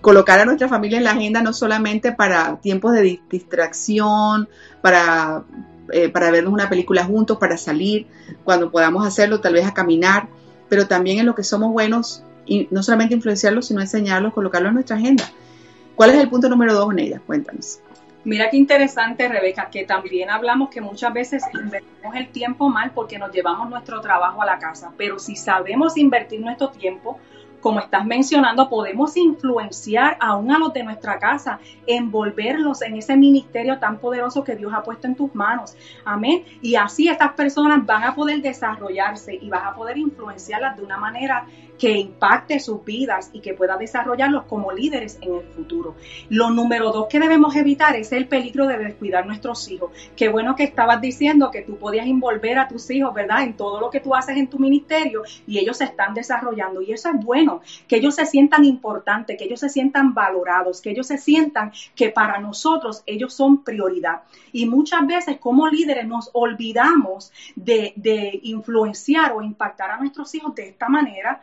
colocar 0.00 0.38
a 0.38 0.44
nuestra 0.44 0.68
familia 0.68 0.98
en 0.98 1.04
la 1.04 1.10
agenda 1.10 1.42
no 1.42 1.52
solamente 1.52 2.12
para 2.12 2.60
tiempos 2.60 2.92
de 2.92 3.18
distracción, 3.28 4.48
para, 4.80 5.42
eh, 5.92 6.08
para 6.08 6.30
vernos 6.30 6.52
una 6.52 6.68
película 6.68 7.04
juntos, 7.04 7.38
para 7.38 7.56
salir, 7.56 8.06
cuando 8.44 8.70
podamos 8.70 9.06
hacerlo, 9.06 9.40
tal 9.40 9.54
vez 9.54 9.66
a 9.66 9.74
caminar, 9.74 10.28
pero 10.68 10.86
también 10.86 11.18
en 11.18 11.26
lo 11.26 11.34
que 11.34 11.44
somos 11.44 11.72
buenos, 11.72 12.24
y 12.46 12.66
no 12.70 12.82
solamente 12.82 13.14
influenciarlos, 13.14 13.66
sino 13.66 13.80
enseñarlos, 13.80 14.32
colocarlo 14.32 14.68
en 14.68 14.74
nuestra 14.74 14.96
agenda. 14.96 15.24
¿Cuál 15.94 16.10
es 16.10 16.16
el 16.16 16.28
punto 16.28 16.48
número 16.48 16.74
dos, 16.74 16.92
Neida? 16.94 17.20
Cuéntanos. 17.26 17.80
Mira 18.24 18.50
qué 18.50 18.56
interesante, 18.56 19.28
Rebeca, 19.28 19.68
que 19.70 19.84
también 19.84 20.30
hablamos 20.30 20.70
que 20.70 20.80
muchas 20.80 21.12
veces 21.12 21.42
invertimos 21.52 22.14
el 22.14 22.28
tiempo 22.28 22.68
mal 22.68 22.92
porque 22.94 23.18
nos 23.18 23.32
llevamos 23.32 23.68
nuestro 23.68 24.00
trabajo 24.00 24.42
a 24.42 24.46
la 24.46 24.58
casa, 24.58 24.92
pero 24.96 25.18
si 25.18 25.34
sabemos 25.34 25.96
invertir 25.96 26.40
nuestro 26.40 26.70
tiempo, 26.70 27.18
como 27.62 27.78
estás 27.78 28.04
mencionando, 28.04 28.68
podemos 28.68 29.16
influenciar 29.16 30.18
aún 30.20 30.50
a 30.50 30.58
los 30.58 30.72
de 30.74 30.82
nuestra 30.82 31.18
casa, 31.18 31.60
envolverlos 31.86 32.82
en 32.82 32.96
ese 32.96 33.16
ministerio 33.16 33.78
tan 33.78 33.98
poderoso 33.98 34.42
que 34.42 34.56
Dios 34.56 34.72
ha 34.74 34.82
puesto 34.82 35.06
en 35.06 35.14
tus 35.14 35.32
manos. 35.34 35.76
Amén. 36.04 36.44
Y 36.60 36.74
así 36.74 37.08
estas 37.08 37.32
personas 37.34 37.86
van 37.86 38.02
a 38.02 38.14
poder 38.14 38.42
desarrollarse 38.42 39.38
y 39.40 39.48
vas 39.48 39.62
a 39.64 39.74
poder 39.74 39.96
influenciarlas 39.96 40.76
de 40.76 40.82
una 40.82 40.98
manera 40.98 41.46
que 41.82 41.98
impacte 41.98 42.60
sus 42.60 42.84
vidas 42.84 43.30
y 43.32 43.40
que 43.40 43.54
pueda 43.54 43.76
desarrollarlos 43.76 44.44
como 44.44 44.70
líderes 44.70 45.18
en 45.20 45.34
el 45.34 45.42
futuro. 45.42 45.96
Lo 46.28 46.48
número 46.50 46.92
dos 46.92 47.08
que 47.08 47.18
debemos 47.18 47.56
evitar 47.56 47.96
es 47.96 48.12
el 48.12 48.28
peligro 48.28 48.68
de 48.68 48.78
descuidar 48.78 49.26
nuestros 49.26 49.68
hijos. 49.68 49.90
Qué 50.14 50.28
bueno 50.28 50.54
que 50.54 50.62
estabas 50.62 51.00
diciendo 51.00 51.50
que 51.50 51.62
tú 51.62 51.78
podías 51.78 52.06
envolver 52.06 52.60
a 52.60 52.68
tus 52.68 52.88
hijos, 52.90 53.12
¿verdad? 53.12 53.42
En 53.42 53.54
todo 53.54 53.80
lo 53.80 53.90
que 53.90 53.98
tú 53.98 54.14
haces 54.14 54.36
en 54.36 54.46
tu 54.46 54.60
ministerio 54.60 55.24
y 55.44 55.58
ellos 55.58 55.78
se 55.78 55.82
están 55.82 56.14
desarrollando. 56.14 56.82
Y 56.82 56.92
eso 56.92 57.08
es 57.08 57.16
bueno, 57.16 57.62
que 57.88 57.96
ellos 57.96 58.14
se 58.14 58.26
sientan 58.26 58.64
importantes, 58.64 59.36
que 59.36 59.46
ellos 59.46 59.58
se 59.58 59.68
sientan 59.68 60.14
valorados, 60.14 60.82
que 60.82 60.90
ellos 60.90 61.08
se 61.08 61.18
sientan 61.18 61.72
que 61.96 62.10
para 62.10 62.38
nosotros 62.38 63.02
ellos 63.06 63.34
son 63.34 63.64
prioridad. 63.64 64.22
Y 64.52 64.66
muchas 64.66 65.04
veces 65.04 65.38
como 65.38 65.66
líderes 65.66 66.06
nos 66.06 66.30
olvidamos 66.32 67.32
de, 67.56 67.92
de 67.96 68.38
influenciar 68.44 69.32
o 69.32 69.42
impactar 69.42 69.90
a 69.90 69.96
nuestros 69.96 70.32
hijos 70.36 70.54
de 70.54 70.68
esta 70.68 70.88
manera 70.88 71.42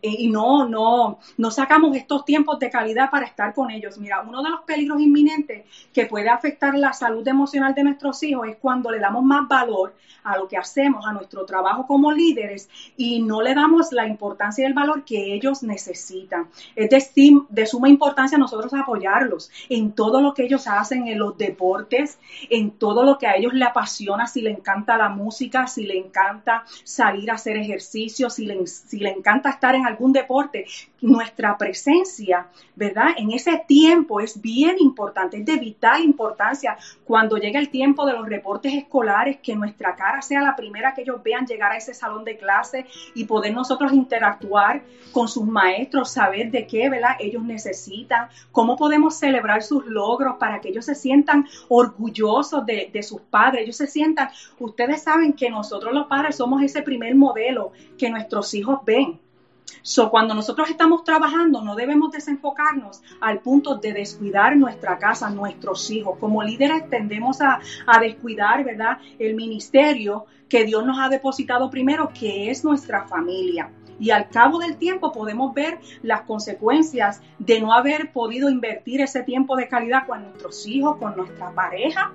y 0.00 0.28
no, 0.28 0.68
no, 0.68 1.18
no 1.36 1.50
sacamos 1.50 1.96
estos 1.96 2.24
tiempos 2.24 2.58
de 2.58 2.70
calidad 2.70 3.10
para 3.10 3.26
estar 3.26 3.52
con 3.54 3.70
ellos. 3.70 3.98
Mira, 3.98 4.22
uno 4.22 4.42
de 4.42 4.50
los 4.50 4.60
peligros 4.62 5.00
inminentes 5.00 5.64
que 5.92 6.06
puede 6.06 6.28
afectar 6.28 6.74
la 6.74 6.92
salud 6.92 7.26
emocional 7.26 7.74
de 7.74 7.84
nuestros 7.84 8.22
hijos 8.22 8.48
es 8.48 8.56
cuando 8.56 8.90
le 8.90 8.98
damos 8.98 9.24
más 9.24 9.46
valor 9.48 9.94
a 10.24 10.36
lo 10.36 10.48
que 10.48 10.56
hacemos, 10.56 11.06
a 11.06 11.12
nuestro 11.12 11.44
trabajo 11.44 11.86
como 11.86 12.10
líderes 12.10 12.68
y 12.96 13.22
no 13.22 13.42
le 13.42 13.54
damos 13.54 13.92
la 13.92 14.06
importancia 14.06 14.62
y 14.62 14.66
el 14.66 14.74
valor 14.74 15.04
que 15.04 15.34
ellos 15.34 15.62
necesitan. 15.62 16.48
Es 16.74 16.90
decir, 16.90 17.42
de 17.48 17.66
suma 17.66 17.88
importancia 17.88 18.36
nosotros 18.36 18.74
apoyarlos 18.74 19.50
en 19.68 19.92
todo 19.92 20.20
lo 20.20 20.34
que 20.34 20.44
ellos 20.44 20.66
hacen, 20.66 21.06
en 21.06 21.18
los 21.18 21.38
deportes, 21.38 22.18
en 22.50 22.72
todo 22.72 23.04
lo 23.04 23.18
que 23.18 23.26
a 23.26 23.36
ellos 23.36 23.54
le 23.54 23.64
apasiona, 23.64 24.26
si 24.26 24.42
le 24.42 24.50
encanta 24.50 24.96
la 24.96 25.08
música, 25.08 25.66
si 25.66 25.84
le 25.84 25.96
encanta 25.96 26.64
salir 26.82 27.30
a 27.30 27.34
hacer 27.34 27.56
ejercicio, 27.56 28.30
si 28.30 28.46
le, 28.46 28.66
si 28.66 28.98
le 28.98 29.10
encanta 29.10 29.50
estar 29.50 29.65
en 29.74 29.86
algún 29.86 30.12
deporte, 30.12 30.66
nuestra 31.00 31.56
presencia, 31.56 32.46
¿verdad? 32.74 33.08
En 33.16 33.30
ese 33.30 33.64
tiempo 33.66 34.20
es 34.20 34.40
bien 34.40 34.76
importante, 34.78 35.38
es 35.38 35.46
de 35.46 35.56
vital 35.56 36.02
importancia 36.02 36.76
cuando 37.04 37.36
llega 37.36 37.58
el 37.58 37.70
tiempo 37.70 38.06
de 38.06 38.12
los 38.12 38.28
reportes 38.28 38.74
escolares, 38.74 39.38
que 39.42 39.54
nuestra 39.54 39.94
cara 39.94 40.22
sea 40.22 40.40
la 40.42 40.56
primera 40.56 40.94
que 40.94 41.02
ellos 41.02 41.22
vean 41.22 41.46
llegar 41.46 41.72
a 41.72 41.76
ese 41.76 41.94
salón 41.94 42.24
de 42.24 42.36
clase 42.36 42.86
y 43.14 43.24
poder 43.24 43.54
nosotros 43.54 43.92
interactuar 43.92 44.82
con 45.12 45.28
sus 45.28 45.46
maestros, 45.46 46.10
saber 46.10 46.50
de 46.50 46.66
qué, 46.66 46.88
¿verdad? 46.88 47.16
Ellos 47.18 47.42
necesitan, 47.42 48.28
cómo 48.52 48.76
podemos 48.76 49.14
celebrar 49.16 49.62
sus 49.62 49.86
logros 49.86 50.36
para 50.38 50.60
que 50.60 50.68
ellos 50.68 50.84
se 50.84 50.94
sientan 50.94 51.46
orgullosos 51.68 52.66
de, 52.66 52.90
de 52.92 53.02
sus 53.02 53.20
padres, 53.22 53.62
ellos 53.62 53.76
se 53.76 53.86
sientan, 53.86 54.28
ustedes 54.58 55.02
saben 55.02 55.32
que 55.32 55.50
nosotros 55.50 55.94
los 55.94 56.06
padres 56.06 56.36
somos 56.36 56.62
ese 56.62 56.82
primer 56.82 57.14
modelo 57.14 57.72
que 57.98 58.10
nuestros 58.10 58.52
hijos 58.54 58.80
ven. 58.84 59.20
So, 59.82 60.10
cuando 60.10 60.34
nosotros 60.34 60.68
estamos 60.70 61.04
trabajando, 61.04 61.62
no 61.62 61.74
debemos 61.74 62.10
desenfocarnos 62.10 63.02
al 63.20 63.40
punto 63.40 63.76
de 63.76 63.92
descuidar 63.92 64.56
nuestra 64.56 64.98
casa, 64.98 65.30
nuestros 65.30 65.90
hijos. 65.90 66.18
Como 66.18 66.42
líderes 66.42 66.88
tendemos 66.90 67.40
a, 67.40 67.60
a 67.86 68.00
descuidar, 68.00 68.64
¿verdad? 68.64 68.98
El 69.18 69.34
ministerio 69.34 70.26
que 70.48 70.64
Dios 70.64 70.84
nos 70.84 70.98
ha 70.98 71.08
depositado 71.08 71.70
primero, 71.70 72.10
que 72.12 72.50
es 72.50 72.64
nuestra 72.64 73.06
familia. 73.06 73.70
Y 73.98 74.10
al 74.10 74.28
cabo 74.28 74.58
del 74.58 74.76
tiempo 74.76 75.12
podemos 75.12 75.54
ver 75.54 75.78
las 76.02 76.22
consecuencias 76.22 77.22
de 77.38 77.60
no 77.60 77.72
haber 77.72 78.12
podido 78.12 78.50
invertir 78.50 79.00
ese 79.00 79.22
tiempo 79.22 79.56
de 79.56 79.68
calidad 79.68 80.06
con 80.06 80.22
nuestros 80.22 80.66
hijos, 80.66 80.96
con 80.98 81.16
nuestra 81.16 81.50
pareja. 81.52 82.12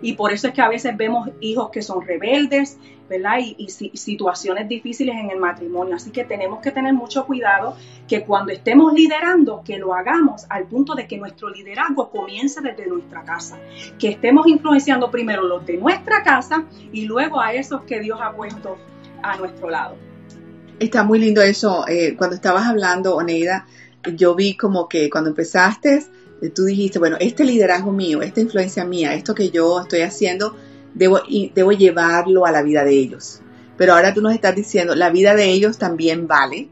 Y 0.00 0.14
por 0.14 0.32
eso 0.32 0.48
es 0.48 0.54
que 0.54 0.62
a 0.62 0.68
veces 0.68 0.96
vemos 0.96 1.28
hijos 1.40 1.70
que 1.70 1.82
son 1.82 2.02
rebeldes, 2.02 2.78
¿verdad? 3.08 3.38
Y, 3.38 3.68
situaciones 3.68 4.68
difíciles 4.68 5.16
en 5.16 5.30
el 5.30 5.38
matrimonio. 5.38 5.96
Así 5.96 6.10
que 6.10 6.24
tenemos 6.24 6.60
que 6.60 6.70
tener 6.70 6.94
mucho 6.94 7.26
cuidado 7.26 7.76
que 8.08 8.24
cuando 8.24 8.52
estemos 8.52 8.92
liderando, 8.92 9.62
que 9.64 9.78
lo 9.78 9.94
hagamos 9.94 10.46
al 10.48 10.66
punto 10.66 10.94
de 10.94 11.06
que 11.06 11.18
nuestro 11.18 11.50
liderazgo 11.50 12.10
comience 12.10 12.60
desde 12.60 12.86
nuestra 12.86 13.22
casa. 13.24 13.58
Que 13.98 14.08
estemos 14.08 14.46
influenciando 14.46 15.10
primero 15.10 15.42
los 15.42 15.64
de 15.66 15.76
nuestra 15.76 16.22
casa 16.22 16.64
y 16.92 17.04
luego 17.04 17.40
a 17.40 17.52
esos 17.52 17.82
que 17.82 18.00
Dios 18.00 18.18
ha 18.22 18.32
puesto 18.32 18.76
a 19.22 19.36
nuestro 19.36 19.70
lado. 19.70 19.96
Está 20.78 21.04
muy 21.04 21.18
lindo 21.18 21.40
eso. 21.40 21.86
Eh, 21.88 22.14
cuando 22.16 22.36
estabas 22.36 22.66
hablando, 22.66 23.16
Oneida, 23.16 23.66
yo 24.14 24.34
vi 24.34 24.56
como 24.56 24.88
que 24.88 25.08
cuando 25.08 25.30
empezaste, 25.30 26.04
eh, 26.42 26.50
tú 26.50 26.64
dijiste, 26.64 26.98
bueno, 26.98 27.16
este 27.18 27.44
liderazgo 27.44 27.92
mío, 27.92 28.20
esta 28.20 28.40
influencia 28.40 28.84
mía, 28.84 29.14
esto 29.14 29.34
que 29.34 29.50
yo 29.50 29.80
estoy 29.80 30.02
haciendo, 30.02 30.54
debo, 30.94 31.20
llevarlo 31.72 32.44
a 32.44 32.52
la 32.52 32.62
vida 32.62 32.84
de 32.84 32.92
ellos. 32.92 33.40
Pero 33.78 33.94
ahora 33.94 34.12
tú 34.12 34.20
nos 34.20 34.34
estás 34.34 34.54
diciendo, 34.54 34.94
la 34.94 35.10
vida 35.10 35.34
de 35.34 35.46
ellos 35.46 35.78
también 35.78 36.26
vale. 36.26 36.68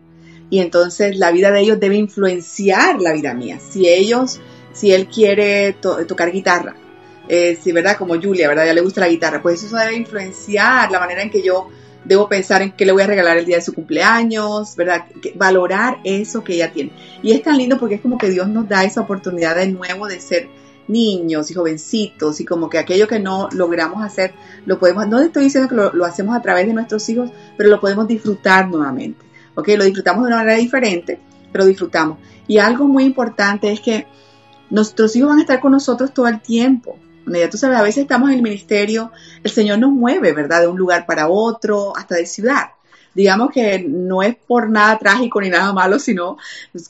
Y 0.50 0.61
entonces 0.61 1.16
la 1.16 1.32
vida 1.32 1.50
de 1.50 1.61
ellos 1.61 1.80
debe 1.80 1.96
influenciar 1.96 3.00
la 3.00 3.12
vida 3.12 3.32
mía. 3.32 3.58
Si 3.58 3.88
ellos, 3.88 4.40
si 4.73 4.92
él 4.92 5.08
quiere 5.08 5.73
tocar 5.73 6.30
guitarra, 6.30 6.76
eh, 7.28 7.58
si, 7.61 7.73
¿verdad? 7.73 7.96
Como 7.96 8.20
Julia, 8.20 8.49
¿verdad? 8.49 8.66
Ya 8.66 8.75
le 8.75 8.82
gusta 8.82 9.00
la 9.00 9.08
guitarra, 9.08 9.40
pues 9.40 9.62
eso 9.62 9.76
debe 9.76 9.96
influenciar 9.96 10.90
la 10.90 11.00
manera 11.00 11.23
en 11.23 11.30
que 11.30 11.42
yo 11.42 11.70
debo 12.04 12.28
pensar 12.28 12.62
en 12.62 12.73
qué 12.73 12.84
le 12.84 12.92
voy 12.92 13.02
a 13.02 13.06
regalar 13.06 13.37
el 13.37 13.44
día 13.44 13.56
de 13.56 13.62
su 13.62 13.73
cumpleaños, 13.73 14.76
¿verdad? 14.76 15.06
Valorar 15.34 15.99
eso 16.04 16.44
que 16.44 16.54
ella 16.54 16.73
tiene. 16.73 16.92
Y 17.23 17.32
es 17.32 17.42
tan 17.42 17.56
lindo 17.56 17.78
porque 17.78 17.96
es 17.96 18.00
como 18.00 18.18
que 18.18 18.30
Dios 18.30 18.49
nos 18.49 18.68
da 18.68 18.84
esa 18.84 19.00
oportunidad 19.00 19.56
de 19.56 19.68
nuevo 19.68 20.06
de 20.06 20.20
ser 20.20 20.49
niños 20.87 21.50
y 21.50 21.54
jovencitos 21.54 22.40
y 22.40 22.44
como 22.44 22.68
que 22.68 22.78
aquello 22.78 23.08
que 23.08 23.18
no 23.18 23.49
logramos 23.52 24.02
hacer, 24.02 24.34
lo 24.66 24.78
podemos, 24.78 25.08
no 25.08 25.20
estoy 25.20 25.44
diciendo 25.44 25.68
que 25.68 25.96
lo, 25.96 26.04
hacemos 26.04 26.37
a 26.37 26.42
través 26.42 26.66
de 26.66 26.75
nuestros 26.75 27.08
hijos, 27.08 27.30
pero 27.56 27.70
lo 27.70 27.80
podemos 27.80 28.06
disfrutar 28.06 28.68
nuevamente, 28.68 29.25
¿ok? 29.54 29.68
Lo 29.78 29.84
disfrutamos 29.84 30.25
de 30.25 30.28
una 30.28 30.37
manera 30.37 30.58
diferente, 30.58 31.18
pero 31.52 31.64
disfrutamos. 31.64 32.18
Y 32.46 32.58
algo 32.58 32.87
muy 32.87 33.04
importante 33.04 33.73
es 33.73 33.80
que 33.80 34.06
nuestros 34.70 35.14
hijos 35.16 35.30
van 35.30 35.38
a 35.38 35.42
estar 35.42 35.61
con 35.61 35.73
nosotros 35.73 36.12
todo 36.12 36.28
el 36.28 36.40
tiempo, 36.40 36.99
ya 37.26 37.50
tú 37.50 37.57
sabes, 37.57 37.78
a 37.78 37.83
veces 37.83 38.02
estamos 38.02 38.31
en 38.31 38.37
el 38.37 38.43
ministerio, 38.43 39.12
el 39.43 39.50
Señor 39.50 39.78
nos 39.78 39.90
mueve, 39.90 40.33
¿verdad? 40.33 40.62
De 40.62 40.69
un 40.69 40.78
lugar 40.78 41.07
para 41.07 41.28
otro, 41.28 41.97
hasta 41.97 42.16
de 42.16 42.26
ciudad. 42.26 42.71
Digamos 43.14 43.52
que 43.52 43.78
no 43.78 44.23
es 44.23 44.35
por 44.35 44.69
nada 44.69 44.99
trágico 44.99 45.40
ni 45.40 45.49
nada 45.49 45.73
malo, 45.73 45.99
sino 46.00 46.37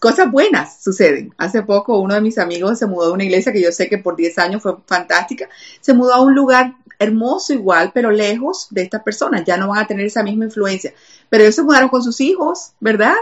cosas 0.00 0.30
buenas 0.30 0.82
suceden. 0.82 1.34
Hace 1.36 1.62
poco 1.62 1.98
uno 1.98 2.14
de 2.14 2.22
mis 2.22 2.38
amigos 2.38 2.78
se 2.78 2.86
mudó 2.86 3.08
de 3.08 3.12
una 3.12 3.24
iglesia 3.24 3.52
que 3.52 3.60
yo 3.60 3.70
sé 3.72 3.88
que 3.88 3.98
por 3.98 4.16
10 4.16 4.38
años 4.38 4.62
fue 4.62 4.76
fantástica, 4.86 5.48
se 5.80 5.92
mudó 5.92 6.14
a 6.14 6.22
un 6.22 6.34
lugar 6.34 6.76
hermoso 6.98 7.52
igual, 7.52 7.90
pero 7.92 8.10
lejos 8.10 8.68
de 8.70 8.82
estas 8.82 9.02
personas, 9.02 9.44
ya 9.44 9.56
no 9.56 9.68
van 9.68 9.80
a 9.80 9.86
tener 9.86 10.06
esa 10.06 10.22
misma 10.22 10.46
influencia. 10.46 10.94
Pero 11.28 11.44
ellos 11.44 11.56
se 11.56 11.62
mudaron 11.62 11.88
con 11.88 12.02
sus 12.02 12.20
hijos, 12.20 12.72
¿verdad? 12.80 13.16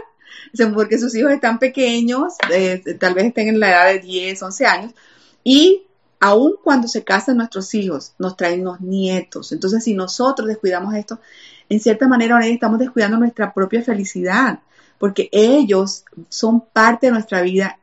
Porque 0.74 0.98
sus 0.98 1.14
hijos 1.14 1.32
están 1.32 1.58
pequeños, 1.58 2.34
eh, 2.52 2.82
tal 3.00 3.14
vez 3.14 3.26
estén 3.26 3.48
en 3.48 3.60
la 3.60 3.70
edad 3.70 3.86
de 3.86 3.98
10, 4.00 4.42
11 4.42 4.66
años, 4.66 4.92
y 5.42 5.86
aun 6.22 6.54
cuando 6.62 6.86
se 6.86 7.02
casan 7.02 7.38
nuestros 7.38 7.74
hijos, 7.74 8.12
nos 8.16 8.36
traen 8.36 8.62
los 8.62 8.80
nietos. 8.80 9.50
Entonces, 9.50 9.82
si 9.82 9.92
nosotros 9.92 10.46
descuidamos 10.46 10.94
esto, 10.94 11.18
en 11.68 11.80
cierta 11.80 12.06
manera 12.06 12.38
estamos 12.46 12.78
descuidando 12.78 13.16
nuestra 13.16 13.52
propia 13.52 13.82
felicidad, 13.82 14.60
porque 14.98 15.28
ellos 15.32 16.04
son 16.28 16.60
parte 16.60 17.06
de 17.06 17.12
nuestra 17.12 17.42
vida, 17.42 17.76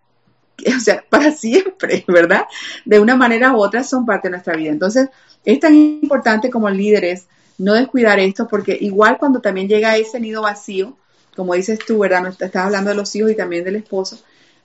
o 0.77 0.79
sea, 0.79 1.03
para 1.09 1.33
siempre, 1.33 2.05
¿verdad? 2.07 2.45
De 2.85 3.01
una 3.01 3.17
manera 3.17 3.51
u 3.51 3.57
otra 3.57 3.83
son 3.83 4.05
parte 4.05 4.29
de 4.29 4.31
nuestra 4.31 4.55
vida. 4.55 4.71
Entonces, 4.71 5.09
es 5.43 5.59
tan 5.59 5.75
importante 5.75 6.49
como 6.49 6.69
líderes 6.69 7.27
no 7.57 7.73
descuidar 7.73 8.19
esto, 8.19 8.47
porque 8.47 8.77
igual 8.79 9.17
cuando 9.17 9.41
también 9.41 9.67
llega 9.67 9.97
ese 9.97 10.17
nido 10.21 10.43
vacío, 10.43 10.95
como 11.35 11.55
dices 11.55 11.79
tú, 11.85 11.99
¿verdad? 11.99 12.25
Estás 12.27 12.55
hablando 12.55 12.91
de 12.91 12.95
los 12.95 13.13
hijos 13.17 13.31
y 13.31 13.35
también 13.35 13.65
del 13.65 13.75
esposo, 13.75 14.17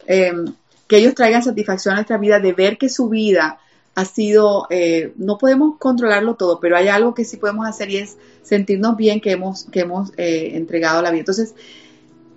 eh, 0.06 0.32
que 0.86 0.98
ellos 0.98 1.14
traigan 1.14 1.42
satisfacción 1.42 1.92
a 1.92 1.96
nuestra 1.96 2.18
vida 2.18 2.40
de 2.40 2.52
ver 2.52 2.78
que 2.78 2.88
su 2.88 3.08
vida 3.08 3.58
ha 3.94 4.04
sido, 4.04 4.66
eh, 4.70 5.12
no 5.16 5.38
podemos 5.38 5.78
controlarlo 5.78 6.34
todo, 6.34 6.58
pero 6.58 6.76
hay 6.76 6.88
algo 6.88 7.14
que 7.14 7.24
sí 7.24 7.36
podemos 7.36 7.66
hacer 7.66 7.90
y 7.90 7.98
es 7.98 8.16
sentirnos 8.42 8.96
bien 8.96 9.20
que 9.20 9.32
hemos, 9.32 9.64
que 9.70 9.80
hemos 9.80 10.12
eh, 10.16 10.50
entregado 10.54 11.00
la 11.00 11.10
vida. 11.10 11.20
Entonces, 11.20 11.54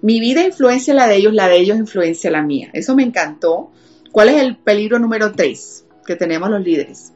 mi 0.02 0.20
vida 0.20 0.44
influencia 0.44 0.94
la 0.94 1.08
de 1.08 1.16
ellos, 1.16 1.34
la 1.34 1.48
de 1.48 1.58
ellos 1.58 1.78
influencia 1.78 2.30
la 2.30 2.44
mía. 2.44 2.70
Eso 2.74 2.96
me 2.96 3.04
encantó. 3.04 3.72
¿Cuál 4.12 4.30
es 4.30 4.42
el 4.42 4.56
peligro 4.56 5.00
número 5.00 5.32
tres 5.32 5.86
que 6.06 6.16
tenemos 6.16 6.50
los 6.50 6.62
líderes? 6.62 7.14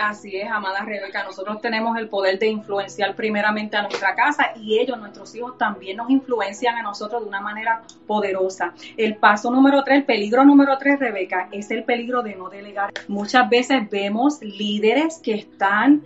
Así 0.00 0.34
es, 0.34 0.50
amada 0.50 0.80
Rebeca. 0.82 1.24
Nosotros 1.24 1.60
tenemos 1.60 1.98
el 1.98 2.08
poder 2.08 2.38
de 2.38 2.46
influenciar 2.46 3.14
primeramente 3.14 3.76
a 3.76 3.82
nuestra 3.82 4.14
casa 4.14 4.52
y 4.56 4.78
ellos, 4.78 4.98
nuestros 4.98 5.34
hijos, 5.34 5.58
también 5.58 5.98
nos 5.98 6.08
influencian 6.08 6.74
a 6.76 6.82
nosotros 6.82 7.20
de 7.22 7.28
una 7.28 7.42
manera 7.42 7.82
poderosa. 8.06 8.72
El 8.96 9.16
paso 9.16 9.50
número 9.50 9.84
tres, 9.84 9.98
el 9.98 10.04
peligro 10.04 10.42
número 10.46 10.78
tres, 10.78 10.98
Rebeca, 10.98 11.48
es 11.52 11.70
el 11.70 11.84
peligro 11.84 12.22
de 12.22 12.34
no 12.34 12.48
delegar. 12.48 12.94
Muchas 13.08 13.50
veces 13.50 13.90
vemos 13.90 14.40
líderes 14.40 15.20
que 15.22 15.34
están 15.34 16.02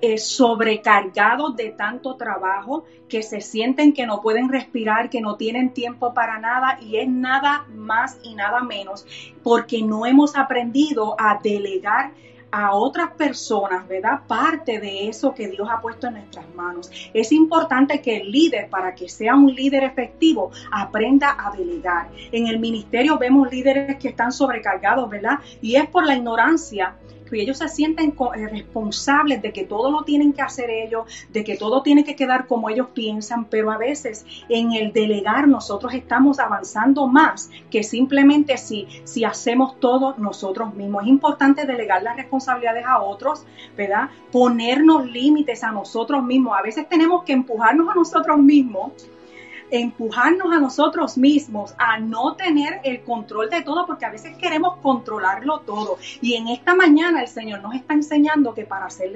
eh, 0.00 0.18
sobrecargados 0.18 1.54
de 1.54 1.70
tanto 1.70 2.16
trabajo, 2.16 2.84
que 3.08 3.22
se 3.22 3.40
sienten 3.40 3.92
que 3.92 4.06
no 4.06 4.22
pueden 4.22 4.48
respirar, 4.48 5.08
que 5.08 5.20
no 5.20 5.36
tienen 5.36 5.72
tiempo 5.72 6.12
para 6.14 6.40
nada 6.40 6.78
y 6.82 6.96
es 6.96 7.08
nada 7.08 7.64
más 7.72 8.18
y 8.24 8.34
nada 8.34 8.60
menos 8.62 9.06
porque 9.44 9.82
no 9.82 10.04
hemos 10.04 10.36
aprendido 10.36 11.14
a 11.18 11.38
delegar 11.40 12.12
a 12.50 12.74
otras 12.74 13.12
personas, 13.12 13.86
¿verdad? 13.86 14.20
Parte 14.26 14.78
de 14.80 15.08
eso 15.08 15.34
que 15.34 15.48
Dios 15.48 15.68
ha 15.70 15.80
puesto 15.80 16.06
en 16.06 16.14
nuestras 16.14 16.52
manos. 16.54 16.90
Es 17.12 17.32
importante 17.32 18.00
que 18.00 18.18
el 18.18 18.30
líder, 18.30 18.68
para 18.68 18.94
que 18.94 19.08
sea 19.08 19.34
un 19.34 19.54
líder 19.54 19.84
efectivo, 19.84 20.50
aprenda 20.70 21.36
a 21.38 21.54
delegar. 21.54 22.08
En 22.32 22.46
el 22.46 22.58
ministerio 22.58 23.18
vemos 23.18 23.50
líderes 23.50 23.96
que 23.96 24.08
están 24.08 24.32
sobrecargados, 24.32 25.08
¿verdad? 25.10 25.38
Y 25.60 25.76
es 25.76 25.86
por 25.88 26.06
la 26.06 26.14
ignorancia 26.14 26.94
que 27.26 27.40
ellos 27.40 27.58
se 27.58 27.68
sienten 27.68 28.14
eh, 28.36 28.48
responsables 28.48 29.42
de 29.42 29.52
que 29.52 29.64
todo 29.64 29.90
lo 29.90 30.04
tienen 30.04 30.32
que 30.32 30.42
hacer 30.42 30.70
ellos, 30.70 31.06
de 31.32 31.44
que 31.44 31.56
todo 31.56 31.82
tiene 31.82 32.04
que 32.04 32.16
quedar 32.16 32.46
como 32.46 32.70
ellos 32.70 32.88
piensan, 32.94 33.46
pero 33.46 33.70
a 33.70 33.78
veces 33.78 34.24
en 34.48 34.72
el 34.72 34.92
delegar 34.92 35.48
nosotros 35.48 35.94
estamos 35.94 36.38
avanzando 36.38 37.06
más 37.06 37.50
que 37.70 37.82
simplemente 37.82 38.56
si, 38.56 38.86
si 39.04 39.24
hacemos 39.24 39.78
todo 39.80 40.14
nosotros 40.18 40.74
mismos. 40.74 41.02
Es 41.02 41.08
importante 41.08 41.66
delegar 41.66 42.02
las 42.02 42.16
responsabilidades 42.16 42.84
a 42.86 43.00
otros, 43.00 43.44
¿verdad? 43.76 44.10
Ponernos 44.32 45.06
límites 45.06 45.62
a 45.64 45.72
nosotros 45.72 46.22
mismos. 46.22 46.56
A 46.58 46.62
veces 46.62 46.88
tenemos 46.88 47.24
que 47.24 47.32
empujarnos 47.32 47.88
a 47.88 47.94
nosotros 47.94 48.38
mismos 48.38 48.92
empujarnos 49.70 50.52
a 50.52 50.60
nosotros 50.60 51.18
mismos 51.18 51.74
a 51.78 51.98
no 51.98 52.36
tener 52.36 52.80
el 52.84 53.02
control 53.02 53.50
de 53.50 53.62
todo, 53.62 53.86
porque 53.86 54.04
a 54.04 54.10
veces 54.10 54.36
queremos 54.36 54.76
controlarlo 54.78 55.60
todo. 55.60 55.98
Y 56.20 56.34
en 56.34 56.48
esta 56.48 56.74
mañana 56.74 57.22
el 57.22 57.28
Señor 57.28 57.62
nos 57.62 57.74
está 57.74 57.94
enseñando 57.94 58.54
que 58.54 58.64
para 58.64 58.88
ser 58.90 59.12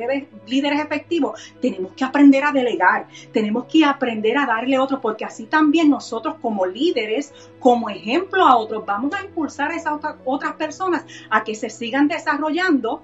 líderes 0.47 0.81
efectivos 0.81 1.41
tenemos 1.61 1.93
que 1.93 2.05
aprender 2.05 2.45
a 2.45 2.53
delegar, 2.53 3.07
tenemos 3.33 3.65
que 3.65 3.85
aprender 3.85 4.39
a 4.39 4.47
darle 4.47 4.79
otro, 4.79 5.01
porque 5.01 5.25
así 5.25 5.45
también 5.47 5.91
nosotros 5.91 6.37
como 6.41 6.67
líderes, 6.67 7.33
como 7.59 7.91
ejemplo 7.91 8.45
a 8.47 8.57
otros, 8.57 8.85
vamos 8.87 9.15
a 9.15 9.25
impulsar 9.25 9.73
a 9.73 9.77
esas 9.77 10.01
otras 10.25 10.55
personas 10.55 11.05
a 11.29 11.45
que 11.45 11.55
se 11.55 11.71
sigan 11.71 12.09
desarrollando 12.09 13.03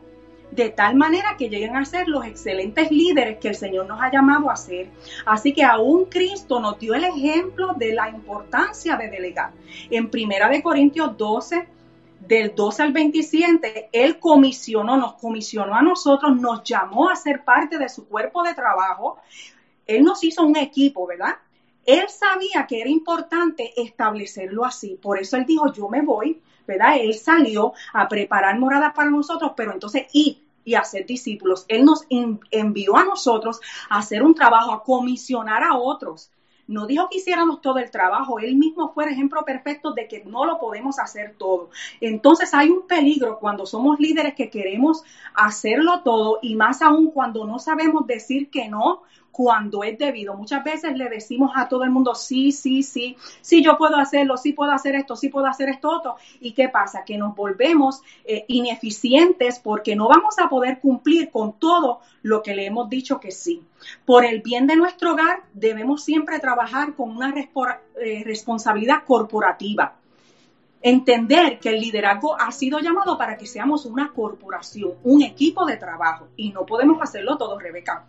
de 0.50 0.70
tal 0.70 0.94
manera 0.94 1.36
que 1.36 1.48
lleguen 1.48 1.76
a 1.76 1.84
ser 1.84 2.08
los 2.08 2.24
excelentes 2.24 2.90
líderes 2.90 3.38
que 3.38 3.48
el 3.48 3.56
Señor 3.56 3.86
nos 3.86 4.00
ha 4.00 4.10
llamado 4.10 4.50
a 4.50 4.56
ser. 4.56 4.88
Así 5.24 5.52
que 5.52 5.64
aún 5.64 6.06
Cristo 6.06 6.60
nos 6.60 6.78
dio 6.78 6.94
el 6.94 7.04
ejemplo 7.04 7.74
de 7.74 7.92
la 7.92 8.08
importancia 8.08 8.96
de 8.96 9.08
delegar. 9.08 9.52
En 9.90 10.10
Primera 10.10 10.48
de 10.48 10.62
Corintios 10.62 11.16
12, 11.16 11.68
del 12.26 12.54
12 12.54 12.82
al 12.82 12.92
27, 12.92 13.90
Él 13.92 14.18
comisionó, 14.18 14.96
nos 14.96 15.14
comisionó 15.14 15.74
a 15.74 15.82
nosotros, 15.82 16.36
nos 16.36 16.62
llamó 16.64 17.08
a 17.08 17.16
ser 17.16 17.44
parte 17.44 17.78
de 17.78 17.88
su 17.88 18.08
cuerpo 18.08 18.42
de 18.42 18.54
trabajo. 18.54 19.18
Él 19.86 20.02
nos 20.02 20.22
hizo 20.24 20.44
un 20.44 20.56
equipo, 20.56 21.06
¿verdad? 21.06 21.36
Él 21.84 22.08
sabía 22.08 22.66
que 22.66 22.80
era 22.80 22.90
importante 22.90 23.72
establecerlo 23.80 24.64
así. 24.64 24.98
Por 25.00 25.20
eso 25.20 25.36
Él 25.36 25.46
dijo, 25.46 25.72
yo 25.72 25.88
me 25.88 26.02
voy, 26.02 26.40
Él 26.66 27.14
salió 27.14 27.72
a 27.92 28.08
preparar 28.08 28.58
moradas 28.58 28.92
para 28.94 29.10
nosotros, 29.10 29.52
pero 29.56 29.72
entonces 29.72 30.06
y 30.12 30.42
y 30.66 30.74
hacer 30.74 31.06
discípulos. 31.06 31.64
Él 31.68 31.86
nos 31.86 32.04
envió 32.50 32.96
a 32.96 33.04
nosotros 33.04 33.60
a 33.88 33.98
hacer 33.98 34.22
un 34.22 34.34
trabajo, 34.34 34.72
a 34.72 34.82
comisionar 34.82 35.62
a 35.62 35.76
otros. 35.78 36.30
No 36.66 36.86
dijo 36.86 37.08
que 37.08 37.18
hiciéramos 37.18 37.60
todo 37.60 37.78
el 37.78 37.92
trabajo, 37.92 38.40
él 38.40 38.56
mismo 38.56 38.92
fue 38.92 39.04
el 39.04 39.12
ejemplo 39.12 39.44
perfecto 39.44 39.92
de 39.92 40.08
que 40.08 40.24
no 40.24 40.44
lo 40.44 40.58
podemos 40.58 40.98
hacer 40.98 41.36
todo. 41.38 41.70
Entonces 42.00 42.52
hay 42.54 42.70
un 42.70 42.88
peligro 42.88 43.38
cuando 43.38 43.66
somos 43.66 44.00
líderes 44.00 44.34
que 44.34 44.50
queremos 44.50 45.04
hacerlo 45.34 46.02
todo 46.02 46.40
y 46.42 46.56
más 46.56 46.82
aún 46.82 47.12
cuando 47.12 47.46
no 47.46 47.60
sabemos 47.60 48.04
decir 48.08 48.50
que 48.50 48.68
no 48.68 49.02
cuando 49.36 49.84
es 49.84 49.98
debido. 49.98 50.34
Muchas 50.34 50.64
veces 50.64 50.96
le 50.96 51.10
decimos 51.10 51.52
a 51.54 51.68
todo 51.68 51.84
el 51.84 51.90
mundo, 51.90 52.14
sí, 52.14 52.52
sí, 52.52 52.82
sí, 52.82 53.18
sí, 53.42 53.62
yo 53.62 53.76
puedo 53.76 53.96
hacerlo, 53.96 54.38
sí 54.38 54.54
puedo 54.54 54.72
hacer 54.72 54.94
esto, 54.94 55.14
sí 55.14 55.28
puedo 55.28 55.44
hacer 55.44 55.68
esto 55.68 55.90
otro. 55.90 56.16
¿Y 56.40 56.52
qué 56.52 56.70
pasa? 56.70 57.04
Que 57.04 57.18
nos 57.18 57.36
volvemos 57.36 58.00
eh, 58.24 58.46
ineficientes 58.48 59.58
porque 59.58 59.94
no 59.94 60.08
vamos 60.08 60.38
a 60.38 60.48
poder 60.48 60.80
cumplir 60.80 61.30
con 61.30 61.58
todo 61.58 62.00
lo 62.22 62.42
que 62.42 62.54
le 62.54 62.64
hemos 62.64 62.88
dicho 62.88 63.20
que 63.20 63.30
sí. 63.30 63.62
Por 64.06 64.24
el 64.24 64.40
bien 64.40 64.66
de 64.66 64.76
nuestro 64.76 65.12
hogar 65.12 65.42
debemos 65.52 66.02
siempre 66.02 66.40
trabajar 66.40 66.94
con 66.94 67.14
una 67.14 67.34
eh, 67.38 68.22
responsabilidad 68.24 69.04
corporativa 69.04 69.96
entender 70.80 71.58
que 71.58 71.70
el 71.70 71.80
liderazgo 71.80 72.40
ha 72.40 72.52
sido 72.52 72.78
llamado 72.78 73.18
para 73.18 73.36
que 73.36 73.46
seamos 73.46 73.84
una 73.86 74.12
corporación, 74.12 74.92
un 75.02 75.22
equipo 75.22 75.66
de 75.66 75.76
trabajo 75.76 76.28
y 76.36 76.52
no 76.52 76.64
podemos 76.64 77.02
hacerlo 77.02 77.36
todo, 77.36 77.58
Rebeca 77.58 78.06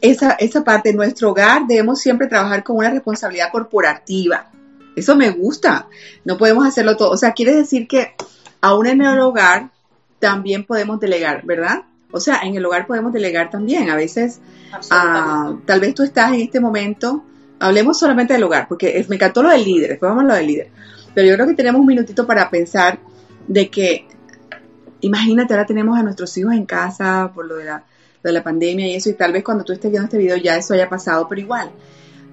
esa, 0.00 0.32
esa 0.32 0.64
parte, 0.64 0.90
en 0.90 0.96
nuestro 0.96 1.30
hogar 1.30 1.66
debemos 1.66 2.00
siempre 2.00 2.26
trabajar 2.26 2.64
con 2.64 2.76
una 2.76 2.90
responsabilidad 2.90 3.50
corporativa. 3.50 4.50
Eso 4.96 5.16
me 5.16 5.30
gusta. 5.30 5.88
No 6.24 6.38
podemos 6.38 6.66
hacerlo 6.66 6.96
todo. 6.96 7.10
O 7.10 7.16
sea, 7.16 7.32
quiere 7.32 7.54
decir 7.54 7.86
que 7.86 8.14
aún 8.60 8.86
en 8.86 9.02
el 9.02 9.18
hogar 9.20 9.70
también 10.18 10.64
podemos 10.64 11.00
delegar, 11.00 11.44
¿verdad? 11.44 11.82
O 12.10 12.20
sea, 12.20 12.40
en 12.42 12.54
el 12.54 12.64
hogar 12.64 12.86
podemos 12.86 13.12
delegar 13.12 13.50
también. 13.50 13.90
A 13.90 13.96
veces, 13.96 14.40
ah, 14.90 15.54
tal 15.64 15.80
vez 15.80 15.94
tú 15.94 16.02
estás 16.02 16.32
en 16.32 16.40
este 16.40 16.60
momento, 16.60 17.24
hablemos 17.58 17.98
solamente 17.98 18.32
del 18.32 18.42
hogar, 18.42 18.68
porque 18.68 19.04
me 19.08 19.16
encantó 19.16 19.42
lo 19.42 19.50
del 19.50 19.64
líder, 19.64 19.90
después 19.90 20.10
vamos 20.10 20.24
a 20.24 20.28
lo 20.28 20.34
del 20.34 20.46
líder. 20.46 20.70
Pero 21.14 21.28
yo 21.28 21.34
creo 21.34 21.46
que 21.46 21.54
tenemos 21.54 21.80
un 21.80 21.86
minutito 21.86 22.26
para 22.26 22.50
pensar 22.50 22.98
de 23.46 23.70
que, 23.70 24.06
imagínate, 25.00 25.54
ahora 25.54 25.66
tenemos 25.66 25.98
a 25.98 26.02
nuestros 26.02 26.36
hijos 26.36 26.54
en 26.54 26.66
casa 26.66 27.30
por 27.34 27.46
lo 27.46 27.56
de 27.56 27.64
la 27.64 27.84
de 28.22 28.32
la 28.32 28.42
pandemia 28.42 28.86
y 28.86 28.94
eso, 28.94 29.10
y 29.10 29.14
tal 29.14 29.32
vez 29.32 29.42
cuando 29.42 29.64
tú 29.64 29.72
estés 29.72 29.90
viendo 29.90 30.06
este 30.06 30.18
video 30.18 30.36
ya 30.36 30.56
eso 30.56 30.74
haya 30.74 30.88
pasado, 30.88 31.26
pero 31.28 31.40
igual, 31.40 31.70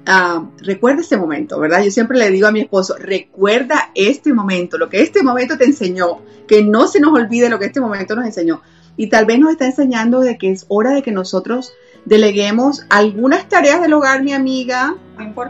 ah, 0.05 0.45
recuerda 0.59 1.01
este 1.01 1.17
momento, 1.17 1.59
¿verdad? 1.59 1.83
Yo 1.83 1.91
siempre 1.91 2.17
le 2.17 2.31
digo 2.31 2.47
a 2.47 2.51
mi 2.51 2.61
esposo, 2.61 2.95
recuerda 2.97 3.91
este 3.95 4.33
momento, 4.33 4.77
lo 4.77 4.89
que 4.89 5.01
este 5.01 5.23
momento 5.23 5.57
te 5.57 5.65
enseñó, 5.65 6.21
que 6.47 6.63
no 6.63 6.87
se 6.87 6.99
nos 6.99 7.13
olvide 7.13 7.49
lo 7.49 7.59
que 7.59 7.65
este 7.65 7.81
momento 7.81 8.15
nos 8.15 8.25
enseñó. 8.25 8.61
Y 8.99 9.07
tal 9.07 9.25
vez 9.25 9.37
nos 9.39 9.51
está 9.51 9.65
enseñando 9.65 10.21
de 10.21 10.39
que 10.39 10.51
es 10.51 10.65
hora 10.69 10.91
de 10.91 11.03
que 11.03 11.11
nosotros 11.11 11.71
deleguemos 12.05 12.85
algunas 12.89 13.47
tareas 13.47 13.79
del 13.81 13.93
hogar, 13.93 14.23
mi 14.23 14.33
amiga, 14.33 14.95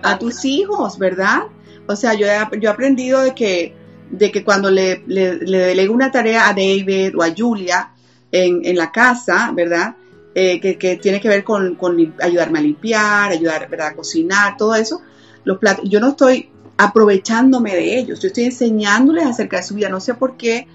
a 0.03 0.19
tus 0.19 0.43
hijos, 0.43 0.97
¿verdad? 0.97 1.43
O 1.87 1.95
sea, 1.95 2.13
yo 2.13 2.27
he, 2.27 2.59
yo 2.59 2.69
he 2.69 2.73
aprendido 2.73 3.21
de 3.21 3.33
que, 3.33 3.73
de 4.11 4.31
que 4.31 4.43
cuando 4.43 4.69
le, 4.69 5.01
le, 5.07 5.37
delego 5.37 5.93
una 5.93 6.11
tarea 6.11 6.49
a 6.49 6.53
David 6.53 7.17
o 7.17 7.23
a 7.23 7.33
Julia 7.35 7.91
en, 8.31 8.65
en 8.65 8.75
la 8.75 8.91
casa, 8.91 9.51
¿verdad? 9.53 9.95
Eh, 10.39 10.59
que, 10.61 10.97
tiene 10.97 11.19
que 11.19 11.29
ver 11.29 11.43
con, 11.43 11.75
ayudarme 12.21 12.59
a 12.59 12.61
limpiar, 12.61 13.31
ayudar 13.31 13.67
a 13.81 13.95
cocinar, 13.95 14.55
todo 14.55 14.75
eso, 14.75 15.01
los 15.43 15.57
platos, 15.57 15.89
yo 15.89 15.99
no 15.99 16.09
estoy 16.09 16.51
aprovechándome 16.77 17.73
de 17.73 17.97
ellos, 17.97 18.19
yo 18.19 18.27
estoy 18.27 18.43
enseñándoles 18.43 19.25
acerca 19.25 19.57
de 19.57 19.63
su 19.63 19.73
vida, 19.73 19.89
no 19.89 19.99
sé 19.99 20.13
por 20.13 20.37
qué 20.37 20.67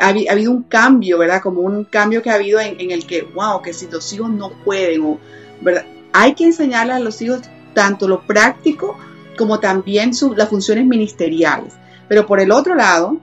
ha, 0.00 0.08
habido 0.08 0.50
un 0.50 0.64
cambio, 0.64 1.16
¿verdad? 1.16 1.40
Como 1.40 1.60
un 1.60 1.84
cambio 1.84 2.22
que 2.22 2.30
ha 2.30 2.34
habido 2.34 2.58
en, 2.58 2.90
el 2.90 3.06
que, 3.06 3.22
wow, 3.22 3.62
que 3.62 3.72
si 3.72 3.86
los 3.86 4.12
hijos 4.12 4.30
no 4.30 4.50
pueden, 4.64 5.16
¿verdad? 5.60 5.84
Hay 6.12 6.34
que 6.34 6.46
enseñarles 6.46 6.96
a 6.96 6.98
los 6.98 7.22
hijos 7.22 7.42
tanto 7.72 8.08
lo 8.08 8.26
práctico 8.26 8.98
como 9.38 9.60
también 9.60 10.10
las 10.36 10.48
funciones 10.48 10.86
ministeriales. 10.86 11.72
Pero 12.08 12.26
por 12.26 12.40
el 12.40 12.50
otro 12.50 12.74
lado, 12.74 13.20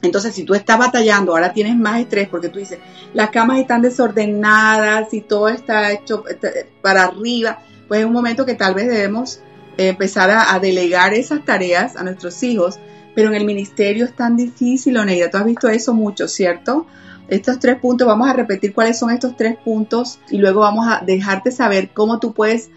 entonces, 0.00 0.34
si 0.34 0.44
tú 0.44 0.54
estás 0.54 0.78
batallando, 0.78 1.32
ahora 1.32 1.52
tienes 1.52 1.76
más 1.76 2.00
estrés 2.00 2.28
porque 2.28 2.48
tú 2.48 2.58
dices, 2.58 2.78
las 3.12 3.30
camas 3.30 3.58
están 3.58 3.82
desordenadas 3.82 5.12
y 5.12 5.20
todo 5.20 5.48
está 5.48 5.92
hecho 5.92 6.24
este, 6.28 6.68
para 6.80 7.04
arriba, 7.04 7.60
pues 7.88 8.00
es 8.00 8.06
un 8.06 8.12
momento 8.12 8.46
que 8.46 8.54
tal 8.54 8.74
vez 8.74 8.88
debemos 8.88 9.40
empezar 9.76 10.30
a, 10.30 10.58
delegar 10.58 11.14
esas 11.14 11.44
tareas 11.44 11.96
a 11.96 12.02
nuestros 12.02 12.42
hijos, 12.42 12.78
pero 13.14 13.28
en 13.28 13.34
el 13.34 13.44
ministerio 13.44 14.04
es 14.04 14.14
tan 14.14 14.36
difícil, 14.36 14.96
Oneida, 14.96 15.30
tú 15.30 15.38
has 15.38 15.44
visto 15.44 15.68
eso 15.68 15.94
mucho, 15.94 16.28
¿cierto? 16.28 16.86
Estos 17.28 17.58
tres 17.58 17.78
puntos, 17.78 18.06
vamos 18.06 18.28
a 18.28 18.32
repetir 18.32 18.74
cuáles 18.74 18.98
son 18.98 19.10
estos 19.10 19.36
tres 19.36 19.56
puntos 19.56 20.18
y 20.30 20.38
luego 20.38 20.60
vamos 20.60 20.86
a 20.88 21.02
dejarte 21.04 21.50
saber 21.50 21.90
cómo 21.92 22.18
tú 22.18 22.34
puedes 22.34 22.70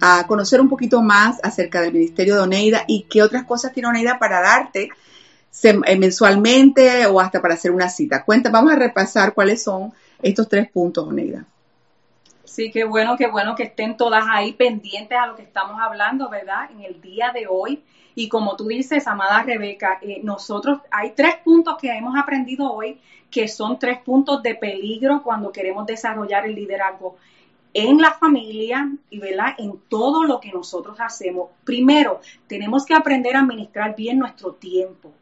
a 0.00 0.26
conocer 0.26 0.60
un 0.60 0.68
poquito 0.68 1.00
más 1.00 1.38
acerca 1.44 1.80
del 1.80 1.92
ministerio 1.92 2.34
de 2.34 2.40
Oneida 2.40 2.84
y 2.88 3.06
qué 3.08 3.22
otras 3.22 3.44
cosas 3.44 3.72
tiene 3.72 3.88
Oneida 3.88 4.18
para 4.18 4.40
darte 4.40 4.90
mensualmente 5.98 7.06
o 7.06 7.20
hasta 7.20 7.40
para 7.40 7.54
hacer 7.54 7.70
una 7.70 7.88
cita. 7.88 8.24
Cuenta, 8.24 8.50
vamos 8.50 8.72
a 8.72 8.76
repasar 8.76 9.34
cuáles 9.34 9.62
son 9.62 9.92
estos 10.22 10.48
tres 10.48 10.70
puntos, 10.70 11.08
Oneida. 11.08 11.44
Sí, 12.44 12.70
qué 12.70 12.84
bueno, 12.84 13.16
qué 13.16 13.28
bueno 13.28 13.54
que 13.54 13.62
estén 13.64 13.96
todas 13.96 14.24
ahí 14.28 14.52
pendientes 14.52 15.16
a 15.16 15.26
lo 15.26 15.36
que 15.36 15.42
estamos 15.42 15.80
hablando, 15.80 16.28
¿verdad? 16.28 16.70
En 16.70 16.82
el 16.82 17.00
día 17.00 17.32
de 17.32 17.46
hoy. 17.48 17.82
Y 18.14 18.28
como 18.28 18.56
tú 18.56 18.66
dices, 18.66 19.06
amada 19.06 19.42
Rebeca, 19.42 19.98
eh, 20.02 20.20
nosotros 20.22 20.80
hay 20.90 21.12
tres 21.12 21.36
puntos 21.42 21.78
que 21.80 21.90
hemos 21.90 22.14
aprendido 22.18 22.70
hoy 22.70 23.00
que 23.30 23.48
son 23.48 23.78
tres 23.78 23.98
puntos 24.00 24.42
de 24.42 24.54
peligro 24.54 25.22
cuando 25.22 25.50
queremos 25.50 25.86
desarrollar 25.86 26.44
el 26.44 26.54
liderazgo 26.54 27.16
en 27.72 27.98
la 27.98 28.12
familia 28.12 28.92
y 29.08 29.18
¿verdad? 29.18 29.54
en 29.56 29.80
todo 29.88 30.24
lo 30.24 30.38
que 30.38 30.52
nosotros 30.52 30.98
hacemos. 31.00 31.48
Primero, 31.64 32.20
tenemos 32.46 32.84
que 32.84 32.94
aprender 32.94 33.34
a 33.34 33.40
administrar 33.40 33.96
bien 33.96 34.18
nuestro 34.18 34.52
tiempo. 34.52 35.14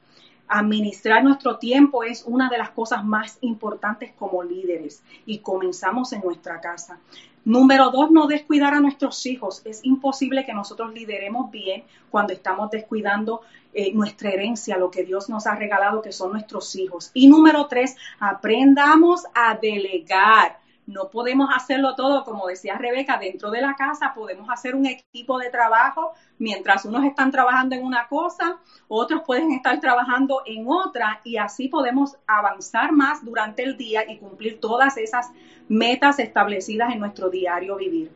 Administrar 0.53 1.23
nuestro 1.23 1.59
tiempo 1.59 2.03
es 2.03 2.25
una 2.27 2.51
de 2.51 2.59
las 2.59 2.71
cosas 2.71 3.05
más 3.05 3.39
importantes 3.41 4.11
como 4.19 4.43
líderes 4.43 5.03
y 5.25 5.39
comenzamos 5.39 6.13
en 6.13 6.23
nuestra 6.23 6.61
casa. 6.61 6.99
Número 7.45 7.91
dos, 7.91 8.11
no 8.11 8.27
descuidar 8.27 8.75
a 8.75 8.81
nuestros 8.81 9.25
hijos. 9.27 9.63
Es 9.65 9.85
imposible 9.85 10.45
que 10.45 10.53
nosotros 10.53 10.93
lideremos 10.93 11.51
bien 11.51 11.85
cuando 12.11 12.33
estamos 12.33 12.71
descuidando 12.71 13.43
eh, 13.73 13.93
nuestra 13.95 14.31
herencia, 14.31 14.77
lo 14.77 14.91
que 14.91 15.05
Dios 15.05 15.29
nos 15.29 15.47
ha 15.47 15.55
regalado, 15.55 16.03
que 16.03 16.11
son 16.11 16.33
nuestros 16.33 16.75
hijos. 16.75 17.13
Y 17.15 17.29
número 17.29 17.67
tres, 17.67 17.97
aprendamos 18.19 19.25
a 19.35 19.55
delegar 19.55 20.60
no 20.91 21.09
podemos 21.09 21.49
hacerlo 21.55 21.95
todo, 21.95 22.25
como 22.25 22.47
decía 22.47 22.77
Rebeca, 22.77 23.19
dentro 23.19 23.51
de 23.51 23.61
la 23.61 23.75
casa 23.75 24.13
podemos 24.15 24.49
hacer 24.51 24.75
un 24.75 24.87
equipo 24.87 25.39
de 25.39 25.51
trabajo 25.51 26.13
mientras 26.39 26.85
unos 26.85 27.05
están 27.05 27.31
trabajando 27.31 27.77
en 27.77 27.85
una 27.85 28.09
cosa, 28.09 28.59
otros 28.89 29.23
pueden 29.25 29.53
estar 29.53 29.79
trabajando 29.81 30.43
en 30.47 30.67
otra 30.67 31.21
y 31.25 31.37
así 31.37 31.69
podemos 31.69 32.17
avanzar 32.27 32.93
más 32.93 33.25
durante 33.25 33.63
el 33.63 33.77
día 33.77 34.11
y 34.11 34.19
cumplir 34.19 34.61
todas 34.61 34.97
esas 34.97 35.31
metas 35.69 36.19
establecidas 36.19 36.93
en 36.93 37.01
nuestro 37.01 37.31
diario 37.31 37.77
vivir. 37.77 38.11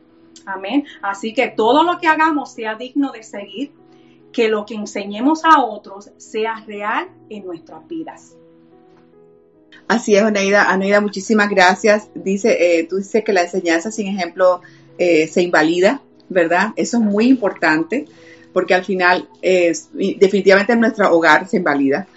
Amén. 0.45 0.85
Así 1.01 1.33
que 1.33 1.47
todo 1.47 1.83
lo 1.83 1.97
que 1.97 2.07
hagamos 2.07 2.53
sea 2.53 2.75
digno 2.75 3.11
de 3.11 3.23
seguir, 3.23 3.73
que 4.33 4.49
lo 4.49 4.65
que 4.65 4.75
enseñemos 4.75 5.45
a 5.45 5.63
otros 5.63 6.11
sea 6.17 6.63
real 6.67 7.09
en 7.29 7.45
nuestras 7.45 7.87
vidas. 7.87 8.35
Así 9.87 10.15
es, 10.15 10.23
Oneida. 10.23 10.73
Oneida, 10.73 11.01
muchísimas 11.01 11.49
gracias. 11.49 12.07
Dice, 12.15 12.79
eh, 12.79 12.87
tú 12.89 12.97
dices 12.97 13.23
que 13.23 13.33
la 13.33 13.43
enseñanza 13.43 13.91
sin 13.91 14.07
ejemplo 14.07 14.61
eh, 14.97 15.27
se 15.27 15.41
invalida, 15.41 16.01
¿verdad? 16.29 16.73
Eso 16.75 16.97
es 16.97 17.03
muy 17.03 17.27
importante 17.27 18.05
porque 18.53 18.73
al 18.73 18.85
final 18.85 19.27
definitivamente 19.93 20.71
en 20.71 20.79
nuestro 20.79 21.13
hogar 21.13 21.45
se 21.47 21.57
invalida. 21.57 22.07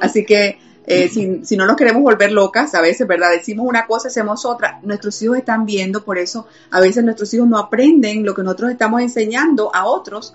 Así 0.00 0.24
que 0.24 0.58
eh, 0.90 1.10
si, 1.10 1.44
si, 1.44 1.54
no 1.54 1.66
nos 1.66 1.76
queremos 1.76 2.02
volver 2.02 2.32
locas, 2.32 2.74
a 2.74 2.80
veces, 2.80 3.06
¿verdad? 3.06 3.30
Decimos 3.30 3.66
una 3.68 3.86
cosa, 3.86 4.08
hacemos 4.08 4.46
otra. 4.46 4.80
Nuestros 4.82 5.20
hijos 5.20 5.36
están 5.36 5.66
viendo, 5.66 6.02
por 6.02 6.16
eso 6.16 6.46
a 6.70 6.80
veces 6.80 7.04
nuestros 7.04 7.32
hijos 7.34 7.46
no 7.46 7.58
aprenden 7.58 8.24
lo 8.24 8.34
que 8.34 8.42
nosotros 8.42 8.70
estamos 8.70 9.02
enseñando 9.02 9.70
a 9.74 9.84
otros 9.84 10.32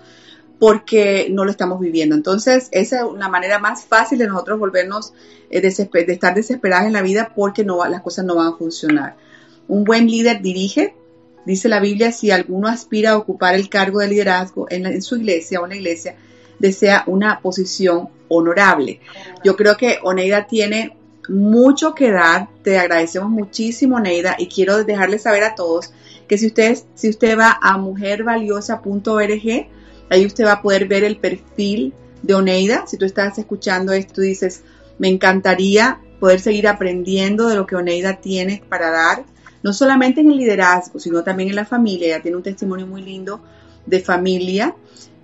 porque 0.58 1.28
no 1.30 1.44
lo 1.44 1.50
estamos 1.50 1.80
viviendo. 1.80 2.14
Entonces, 2.14 2.68
esa 2.70 2.98
es 2.98 3.04
una 3.04 3.28
manera 3.28 3.58
más 3.58 3.84
fácil 3.84 4.18
de 4.18 4.26
nosotros 4.26 4.58
volvernos, 4.58 5.12
eh, 5.50 5.60
de 5.60 5.68
estar 6.12 6.34
desesperadas 6.34 6.86
en 6.86 6.92
la 6.92 7.02
vida 7.02 7.32
porque 7.34 7.64
no, 7.64 7.84
las 7.86 8.02
cosas 8.02 8.24
no 8.24 8.36
van 8.36 8.48
a 8.48 8.56
funcionar. 8.56 9.16
Un 9.68 9.84
buen 9.84 10.08
líder 10.08 10.42
dirige, 10.42 10.94
dice 11.44 11.68
la 11.68 11.80
Biblia, 11.80 12.12
si 12.12 12.30
alguno 12.30 12.68
aspira 12.68 13.12
a 13.12 13.16
ocupar 13.16 13.54
el 13.54 13.68
cargo 13.68 14.00
de 14.00 14.08
liderazgo 14.08 14.66
en, 14.70 15.00
su 15.02 15.16
iglesia 15.16 15.60
o 15.60 15.64
en 15.64 15.70
la 15.70 15.76
iglesia, 15.76 16.16
desea 16.58 17.04
una 17.06 17.40
posición 17.40 18.08
honorable. 18.28 19.00
Yo 19.44 19.56
creo 19.56 19.76
que 19.76 19.98
Oneida 20.02 20.46
tiene 20.46 20.96
mucho 21.28 21.94
que 21.94 22.10
dar. 22.10 22.48
Te 22.62 22.78
agradecemos 22.78 23.30
muchísimo, 23.30 23.96
Oneida, 23.96 24.36
y 24.38 24.48
quiero 24.48 24.84
dejarles 24.84 25.22
saber 25.22 25.44
a 25.44 25.54
todos 25.54 25.92
que 26.28 26.38
si 26.38 26.46
usted, 26.46 26.78
si 26.94 27.08
usted 27.10 27.38
va 27.38 27.58
a 27.60 27.76
mujervaliosa.org, 27.76 29.68
Ahí 30.10 30.26
usted 30.26 30.44
va 30.44 30.52
a 30.52 30.62
poder 30.62 30.86
ver 30.86 31.04
el 31.04 31.16
perfil 31.16 31.92
de 32.22 32.34
Oneida. 32.34 32.86
Si 32.86 32.96
tú 32.96 33.04
estás 33.04 33.38
escuchando 33.38 33.92
esto, 33.92 34.20
dices, 34.20 34.62
me 34.98 35.08
encantaría 35.08 36.00
poder 36.20 36.40
seguir 36.40 36.68
aprendiendo 36.68 37.48
de 37.48 37.56
lo 37.56 37.66
que 37.66 37.76
Oneida 37.76 38.20
tiene 38.20 38.62
para 38.68 38.90
dar, 38.90 39.24
no 39.62 39.72
solamente 39.72 40.20
en 40.20 40.30
el 40.30 40.38
liderazgo, 40.38 40.98
sino 40.98 41.22
también 41.22 41.50
en 41.50 41.56
la 41.56 41.64
familia. 41.64 42.08
Ella 42.08 42.22
tiene 42.22 42.36
un 42.36 42.42
testimonio 42.42 42.86
muy 42.86 43.02
lindo 43.02 43.42
de 43.86 44.00
familia 44.00 44.74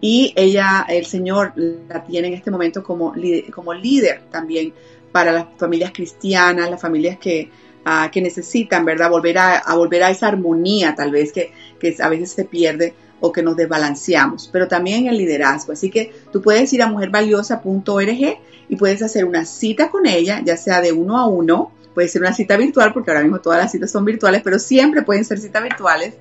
y 0.01 0.33
ella, 0.37 0.87
el 0.89 1.05
Señor 1.07 1.53
la 1.57 2.05
tiene 2.05 2.29
en 2.29 2.35
este 2.35 2.51
momento 2.51 2.83
como, 2.83 3.15
como 3.55 3.75
líder 3.75 4.23
también 4.31 4.73
para 5.13 5.33
las 5.33 5.47
familias 5.59 5.93
cristianas, 5.93 6.71
las 6.71 6.81
familias 6.81 7.19
que, 7.19 7.51
ah, 7.85 8.11
que 8.11 8.23
necesitan, 8.23 8.85
¿verdad? 8.85 9.11
Volver 9.11 9.39
a, 9.39 9.63
volver 9.75 10.03
a 10.05 10.11
esa 10.11 10.29
armonía 10.29 10.95
tal 10.95 11.11
vez 11.11 11.33
que, 11.33 11.53
que 11.79 11.97
a 12.01 12.09
veces 12.09 12.31
se 12.33 12.45
pierde 12.45 12.95
o 13.21 13.33
que 13.33 13.43
nos 13.43 13.57
desbalanceamos, 13.57 14.49
pero 14.53 14.69
también 14.69 15.07
el 15.07 15.19
liderazgo. 15.19 15.73
Así 15.73 15.91
que 15.91 16.13
tú 16.33 16.43
puedes 16.43 16.73
ir 16.73 16.83
a 16.83 16.87
mujervaliosa.org 16.87 18.39
y 18.69 18.77
puedes 18.77 19.03
hacer 19.03 19.25
una 19.25 19.45
cita 19.45 19.91
con 19.91 20.07
ella, 20.07 20.41
ya 20.45 20.57
sea 20.57 20.81
de 20.81 20.93
uno 20.93 21.19
a 21.19 21.27
uno, 21.27 21.73
puede 21.95 22.09
ser 22.09 22.23
una 22.23 22.33
cita 22.33 22.57
virtual, 22.57 22.93
porque 22.93 23.11
ahora 23.11 23.23
mismo 23.23 23.41
todas 23.41 23.59
las 23.59 23.73
citas 23.73 23.91
son 23.91 24.05
virtuales, 24.05 24.43
pero 24.43 24.59
siempre 24.59 25.03
pueden 25.03 25.25
ser 25.25 25.39
citas 25.39 25.63
virtuales. 25.63 26.15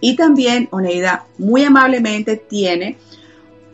Y 0.00 0.14
también 0.14 0.68
Oneida 0.70 1.26
muy 1.38 1.64
amablemente 1.64 2.36
tiene 2.36 2.98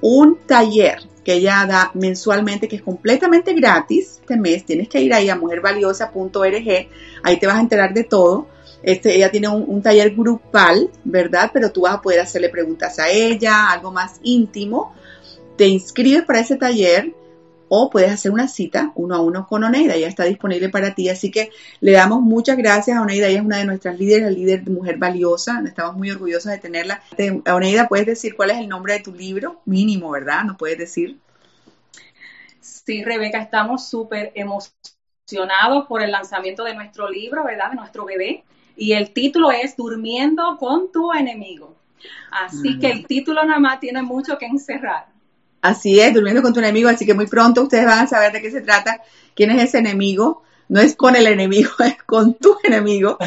un 0.00 0.38
taller 0.46 0.98
que 1.24 1.34
ella 1.34 1.66
da 1.68 1.90
mensualmente 1.94 2.68
que 2.68 2.76
es 2.76 2.82
completamente 2.82 3.54
gratis 3.54 4.18
este 4.20 4.36
mes. 4.36 4.64
Tienes 4.64 4.88
que 4.88 5.00
ir 5.00 5.12
ahí 5.14 5.28
a 5.28 5.36
mujervaliosa.org, 5.36 6.88
ahí 7.22 7.38
te 7.38 7.46
vas 7.46 7.56
a 7.56 7.60
enterar 7.60 7.92
de 7.94 8.04
todo 8.04 8.46
este, 8.82 9.14
ella 9.14 9.30
tiene 9.30 9.48
un, 9.48 9.82
taller 9.82 10.14
grupal, 10.14 10.90
¿verdad? 11.04 11.50
Pero 11.52 11.70
tú 11.70 11.82
vas 11.82 11.94
a 11.94 12.02
poder 12.02 12.20
hacerle 12.20 12.48
preguntas 12.48 12.98
a 12.98 13.08
ella, 13.08 13.70
algo 13.70 13.92
más 13.92 14.20
íntimo. 14.22 14.94
Te 15.56 15.66
inscribes 15.66 16.24
para 16.24 16.40
ese 16.40 16.56
taller 16.56 17.14
o 17.68 17.88
puedes 17.88 18.10
hacer 18.10 18.32
una 18.32 18.48
cita 18.48 18.92
uno 18.96 19.14
a 19.14 19.20
uno 19.20 19.46
con 19.46 19.62
Oneida. 19.64 19.94
Ella 19.94 20.08
está 20.08 20.24
disponible 20.24 20.68
para 20.68 20.94
ti. 20.94 21.08
Así 21.08 21.30
que 21.30 21.50
le 21.80 21.92
damos 21.92 22.20
muchas 22.20 22.56
gracias 22.56 22.96
a 22.96 23.02
Oneida. 23.02 23.28
Ella 23.28 23.38
es 23.38 23.44
una 23.44 23.58
de 23.58 23.64
nuestras 23.64 23.98
líderes, 23.98 24.24
la 24.24 24.30
líder 24.30 24.64
de 24.64 24.70
Mujer 24.72 24.98
Valiosa. 24.98 25.62
Estamos 25.64 25.96
muy 25.96 26.10
orgullosos 26.10 26.50
de 26.50 26.58
tenerla. 26.58 27.02
Oneida, 27.46 27.88
¿puedes 27.88 28.06
decir 28.06 28.34
cuál 28.34 28.50
es 28.50 28.58
el 28.58 28.68
nombre 28.68 28.94
de 28.94 29.00
tu 29.00 29.14
libro? 29.14 29.62
Mínimo, 29.64 30.10
¿verdad? 30.10 30.44
¿No 30.44 30.56
puedes 30.56 30.78
decir? 30.78 31.18
Sí, 32.60 33.04
Rebeca, 33.04 33.40
estamos 33.40 33.88
súper 33.88 34.32
emocionados 34.34 35.86
por 35.86 36.02
el 36.02 36.10
lanzamiento 36.10 36.64
de 36.64 36.74
nuestro 36.74 37.08
libro, 37.08 37.44
¿verdad? 37.44 37.70
De 37.70 37.76
nuestro 37.76 38.04
bebé 38.04 38.44
y 38.82 38.94
el 38.94 39.12
título 39.12 39.52
es 39.52 39.76
Durmiendo 39.76 40.56
con 40.58 40.90
tu 40.90 41.12
enemigo. 41.12 41.76
Así 42.32 42.80
que 42.80 42.90
el 42.90 43.06
título 43.06 43.44
nada 43.44 43.60
más 43.60 43.78
tiene 43.78 44.02
mucho 44.02 44.38
que 44.38 44.46
encerrar. 44.46 45.06
Así 45.60 46.00
es, 46.00 46.12
Durmiendo 46.12 46.42
con 46.42 46.52
tu 46.52 46.58
enemigo, 46.58 46.88
así 46.88 47.06
que 47.06 47.14
muy 47.14 47.28
pronto 47.28 47.62
ustedes 47.62 47.86
van 47.86 48.00
a 48.00 48.08
saber 48.08 48.32
de 48.32 48.42
qué 48.42 48.50
se 48.50 48.60
trata, 48.60 49.00
quién 49.36 49.52
es 49.52 49.62
ese 49.62 49.78
enemigo. 49.78 50.42
No 50.72 50.80
es 50.80 50.96
con 50.96 51.16
el 51.16 51.26
enemigo, 51.26 51.70
es 51.84 52.02
con 52.02 52.32
tu 52.32 52.56
enemigo. 52.64 53.18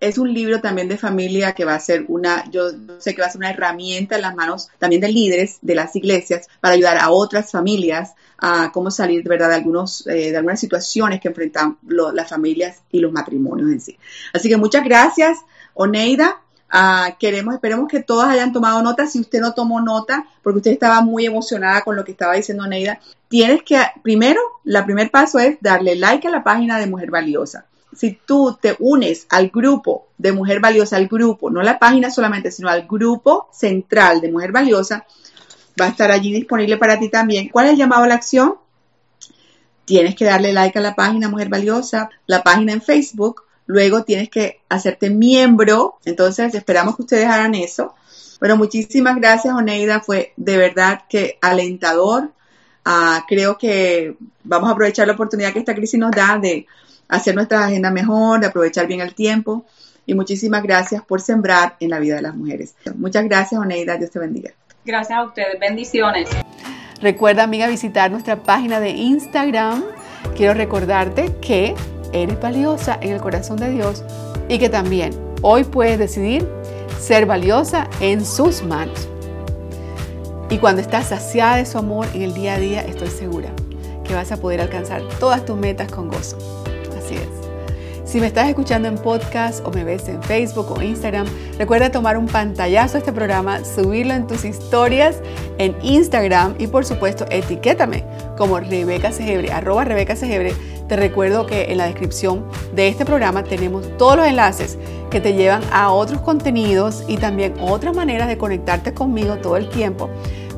Es 0.00 0.16
un 0.16 0.32
libro 0.32 0.62
también 0.62 0.88
de 0.88 0.96
familia 0.96 1.52
que 1.52 1.66
va 1.66 1.74
a 1.74 1.78
ser 1.78 2.06
una, 2.08 2.50
yo 2.50 2.70
sé 2.96 3.14
que 3.14 3.20
va 3.20 3.28
a 3.28 3.30
ser 3.30 3.40
una 3.40 3.50
herramienta 3.50 4.16
en 4.16 4.22
las 4.22 4.34
manos 4.34 4.70
también 4.78 5.02
de 5.02 5.12
líderes 5.12 5.58
de 5.60 5.74
las 5.74 5.94
iglesias 5.96 6.48
para 6.62 6.72
ayudar 6.72 6.96
a 6.96 7.10
otras 7.10 7.50
familias 7.50 8.14
a 8.38 8.72
cómo 8.72 8.90
salir 8.90 9.22
de 9.22 9.28
verdad 9.28 9.50
de 9.50 9.56
algunos 9.56 10.06
eh, 10.06 10.30
de 10.30 10.36
algunas 10.38 10.58
situaciones 10.58 11.20
que 11.20 11.28
enfrentan 11.28 11.76
las 11.86 12.30
familias 12.30 12.78
y 12.90 13.00
los 13.00 13.12
matrimonios 13.12 13.70
en 13.70 13.80
sí. 13.82 13.98
Así 14.32 14.48
que 14.48 14.56
muchas 14.56 14.82
gracias, 14.82 15.36
Oneida. 15.74 16.40
Ah, 16.70 17.16
queremos, 17.20 17.54
esperemos 17.54 17.86
que 17.86 18.02
todas 18.02 18.30
hayan 18.30 18.54
tomado 18.54 18.82
nota. 18.82 19.06
Si 19.06 19.20
usted 19.20 19.40
no 19.40 19.52
tomó 19.52 19.82
nota, 19.82 20.26
porque 20.42 20.56
usted 20.56 20.70
estaba 20.70 21.02
muy 21.02 21.26
emocionada 21.26 21.82
con 21.82 21.96
lo 21.96 22.04
que 22.04 22.12
estaba 22.12 22.32
diciendo 22.32 22.64
Oneida, 22.64 22.98
tienes 23.34 23.64
que, 23.64 23.84
primero, 24.00 24.40
el 24.64 24.84
primer 24.84 25.10
paso 25.10 25.40
es 25.40 25.56
darle 25.60 25.96
like 25.96 26.28
a 26.28 26.30
la 26.30 26.44
página 26.44 26.78
de 26.78 26.86
Mujer 26.86 27.10
Valiosa. 27.10 27.66
Si 27.92 28.16
tú 28.24 28.56
te 28.62 28.76
unes 28.78 29.26
al 29.28 29.48
grupo 29.48 30.06
de 30.16 30.30
Mujer 30.30 30.60
Valiosa, 30.60 30.98
al 30.98 31.08
grupo, 31.08 31.50
no 31.50 31.60
la 31.60 31.80
página 31.80 32.12
solamente, 32.12 32.52
sino 32.52 32.68
al 32.68 32.86
grupo 32.86 33.48
central 33.52 34.20
de 34.20 34.30
Mujer 34.30 34.52
Valiosa, 34.52 35.04
va 35.80 35.86
a 35.86 35.88
estar 35.88 36.12
allí 36.12 36.32
disponible 36.32 36.76
para 36.76 37.00
ti 37.00 37.08
también. 37.08 37.48
¿Cuál 37.48 37.66
es 37.66 37.72
el 37.72 37.78
llamado 37.78 38.04
a 38.04 38.06
la 38.06 38.14
acción? 38.14 38.54
Tienes 39.84 40.14
que 40.14 40.26
darle 40.26 40.52
like 40.52 40.78
a 40.78 40.82
la 40.82 40.94
página 40.94 41.28
Mujer 41.28 41.48
Valiosa, 41.48 42.10
la 42.26 42.44
página 42.44 42.72
en 42.72 42.82
Facebook, 42.82 43.42
luego 43.66 44.04
tienes 44.04 44.30
que 44.30 44.60
hacerte 44.68 45.10
miembro, 45.10 45.98
entonces 46.04 46.54
esperamos 46.54 46.94
que 46.94 47.02
ustedes 47.02 47.26
hagan 47.26 47.56
eso. 47.56 47.96
Bueno, 48.38 48.56
muchísimas 48.56 49.16
gracias 49.16 49.52
Oneida, 49.52 49.98
fue 49.98 50.34
de 50.36 50.56
verdad 50.56 51.00
que 51.08 51.36
alentador. 51.42 52.30
Ah, 52.84 53.24
creo 53.26 53.56
que 53.56 54.14
vamos 54.42 54.68
a 54.68 54.72
aprovechar 54.72 55.06
la 55.06 55.14
oportunidad 55.14 55.52
que 55.52 55.58
esta 55.58 55.74
crisis 55.74 55.98
nos 55.98 56.10
da 56.10 56.38
de 56.38 56.66
hacer 57.08 57.34
nuestra 57.34 57.64
agenda 57.64 57.90
mejor, 57.90 58.40
de 58.40 58.46
aprovechar 58.46 58.86
bien 58.86 59.00
el 59.00 59.14
tiempo. 59.14 59.64
Y 60.06 60.14
muchísimas 60.14 60.62
gracias 60.62 61.02
por 61.02 61.20
sembrar 61.20 61.76
en 61.80 61.90
la 61.90 61.98
vida 61.98 62.16
de 62.16 62.22
las 62.22 62.34
mujeres. 62.34 62.74
Muchas 62.96 63.24
gracias, 63.24 63.58
Oneida. 63.58 63.96
Dios 63.96 64.10
te 64.10 64.18
bendiga. 64.18 64.50
Gracias 64.84 65.18
a 65.18 65.24
ustedes. 65.24 65.58
Bendiciones. 65.58 66.28
Recuerda, 67.00 67.44
amiga, 67.44 67.66
visitar 67.68 68.10
nuestra 68.10 68.42
página 68.42 68.80
de 68.80 68.90
Instagram. 68.90 69.82
Quiero 70.36 70.54
recordarte 70.54 71.34
que 71.40 71.74
eres 72.12 72.40
valiosa 72.40 72.98
en 73.00 73.12
el 73.12 73.20
corazón 73.20 73.56
de 73.56 73.70
Dios 73.70 74.04
y 74.48 74.58
que 74.58 74.68
también 74.68 75.12
hoy 75.42 75.64
puedes 75.64 75.98
decidir 75.98 76.46
ser 76.98 77.26
valiosa 77.26 77.88
en 78.00 78.24
sus 78.24 78.62
manos. 78.62 79.08
Y 80.50 80.58
cuando 80.58 80.82
estás 80.82 81.08
saciada 81.08 81.56
de 81.56 81.66
su 81.66 81.78
amor 81.78 82.06
en 82.14 82.22
el 82.22 82.34
día 82.34 82.54
a 82.54 82.58
día, 82.58 82.80
estoy 82.82 83.08
segura 83.08 83.50
que 84.04 84.14
vas 84.14 84.30
a 84.30 84.36
poder 84.36 84.60
alcanzar 84.60 85.02
todas 85.18 85.44
tus 85.44 85.56
metas 85.56 85.90
con 85.90 86.08
gozo. 86.08 86.36
Así 86.96 87.14
es. 87.14 87.44
Si 88.04 88.20
me 88.20 88.26
estás 88.26 88.48
escuchando 88.48 88.86
en 88.86 88.96
podcast 88.96 89.66
o 89.66 89.70
me 89.70 89.82
ves 89.82 90.06
en 90.08 90.22
Facebook 90.22 90.70
o 90.70 90.80
Instagram, 90.80 91.26
recuerda 91.58 91.90
tomar 91.90 92.16
un 92.16 92.26
pantallazo 92.26 92.92
de 92.92 92.98
este 93.00 93.12
programa, 93.12 93.64
subirlo 93.64 94.14
en 94.14 94.26
tus 94.26 94.44
historias 94.44 95.16
en 95.58 95.74
Instagram 95.82 96.54
y 96.58 96.68
por 96.68 96.84
supuesto 96.84 97.26
etiquétame 97.30 98.04
como 98.36 98.60
Rebeca 98.60 99.10
Segebre, 99.10 99.50
arroba 99.50 99.84
Rebeca 99.84 100.14
Segebre. 100.14 100.54
Te 100.88 100.96
recuerdo 100.96 101.46
que 101.46 101.72
en 101.72 101.78
la 101.78 101.86
descripción 101.86 102.44
de 102.74 102.88
este 102.88 103.04
programa 103.04 103.42
tenemos 103.44 103.86
todos 103.96 104.16
los 104.16 104.26
enlaces 104.26 104.78
que 105.10 105.20
te 105.20 105.32
llevan 105.32 105.62
a 105.72 105.90
otros 105.90 106.20
contenidos 106.20 107.04
y 107.08 107.16
también 107.16 107.54
otras 107.60 107.96
maneras 107.96 108.28
de 108.28 108.36
conectarte 108.36 108.92
conmigo 108.92 109.36
todo 109.36 109.56
el 109.56 109.70
tiempo. 109.70 110.10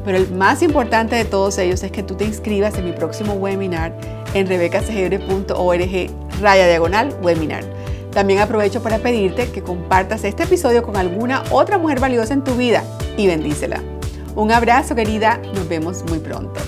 Pero 0.05 0.19
el 0.19 0.31
más 0.33 0.63
importante 0.63 1.17
de 1.17 1.25
todos 1.25 1.59
ellos 1.59 1.83
es 1.83 1.93
que 1.93 2.03
tú 2.03 2.15
te 2.15 2.25
inscribas 2.25 2.77
en 2.79 2.87
mi 2.87 2.93
próximo 2.93 3.35
webinar 3.35 3.93
en 4.35 4.47
rebecasegebre.org 4.47 6.11
raya 6.41 6.67
diagonal 6.67 7.15
webinar. 7.23 7.65
También 8.13 8.41
aprovecho 8.41 8.83
para 8.83 8.99
pedirte 8.99 9.51
que 9.51 9.63
compartas 9.63 10.25
este 10.25 10.45
episodio 10.45 10.83
con 10.83 10.97
alguna 10.97 11.43
otra 11.51 11.79
mujer 11.79 12.01
valiosa 12.01 12.35
en 12.35 12.45
tu 12.45 12.55
vida 12.55 12.83
y 13.17 13.27
bendícela. 13.27 13.83
Un 14.35 14.53
abrazo 14.53 14.95
querida, 14.95 15.41
nos 15.55 15.69
vemos 15.69 16.03
muy 16.09 16.19
pronto. 16.19 16.61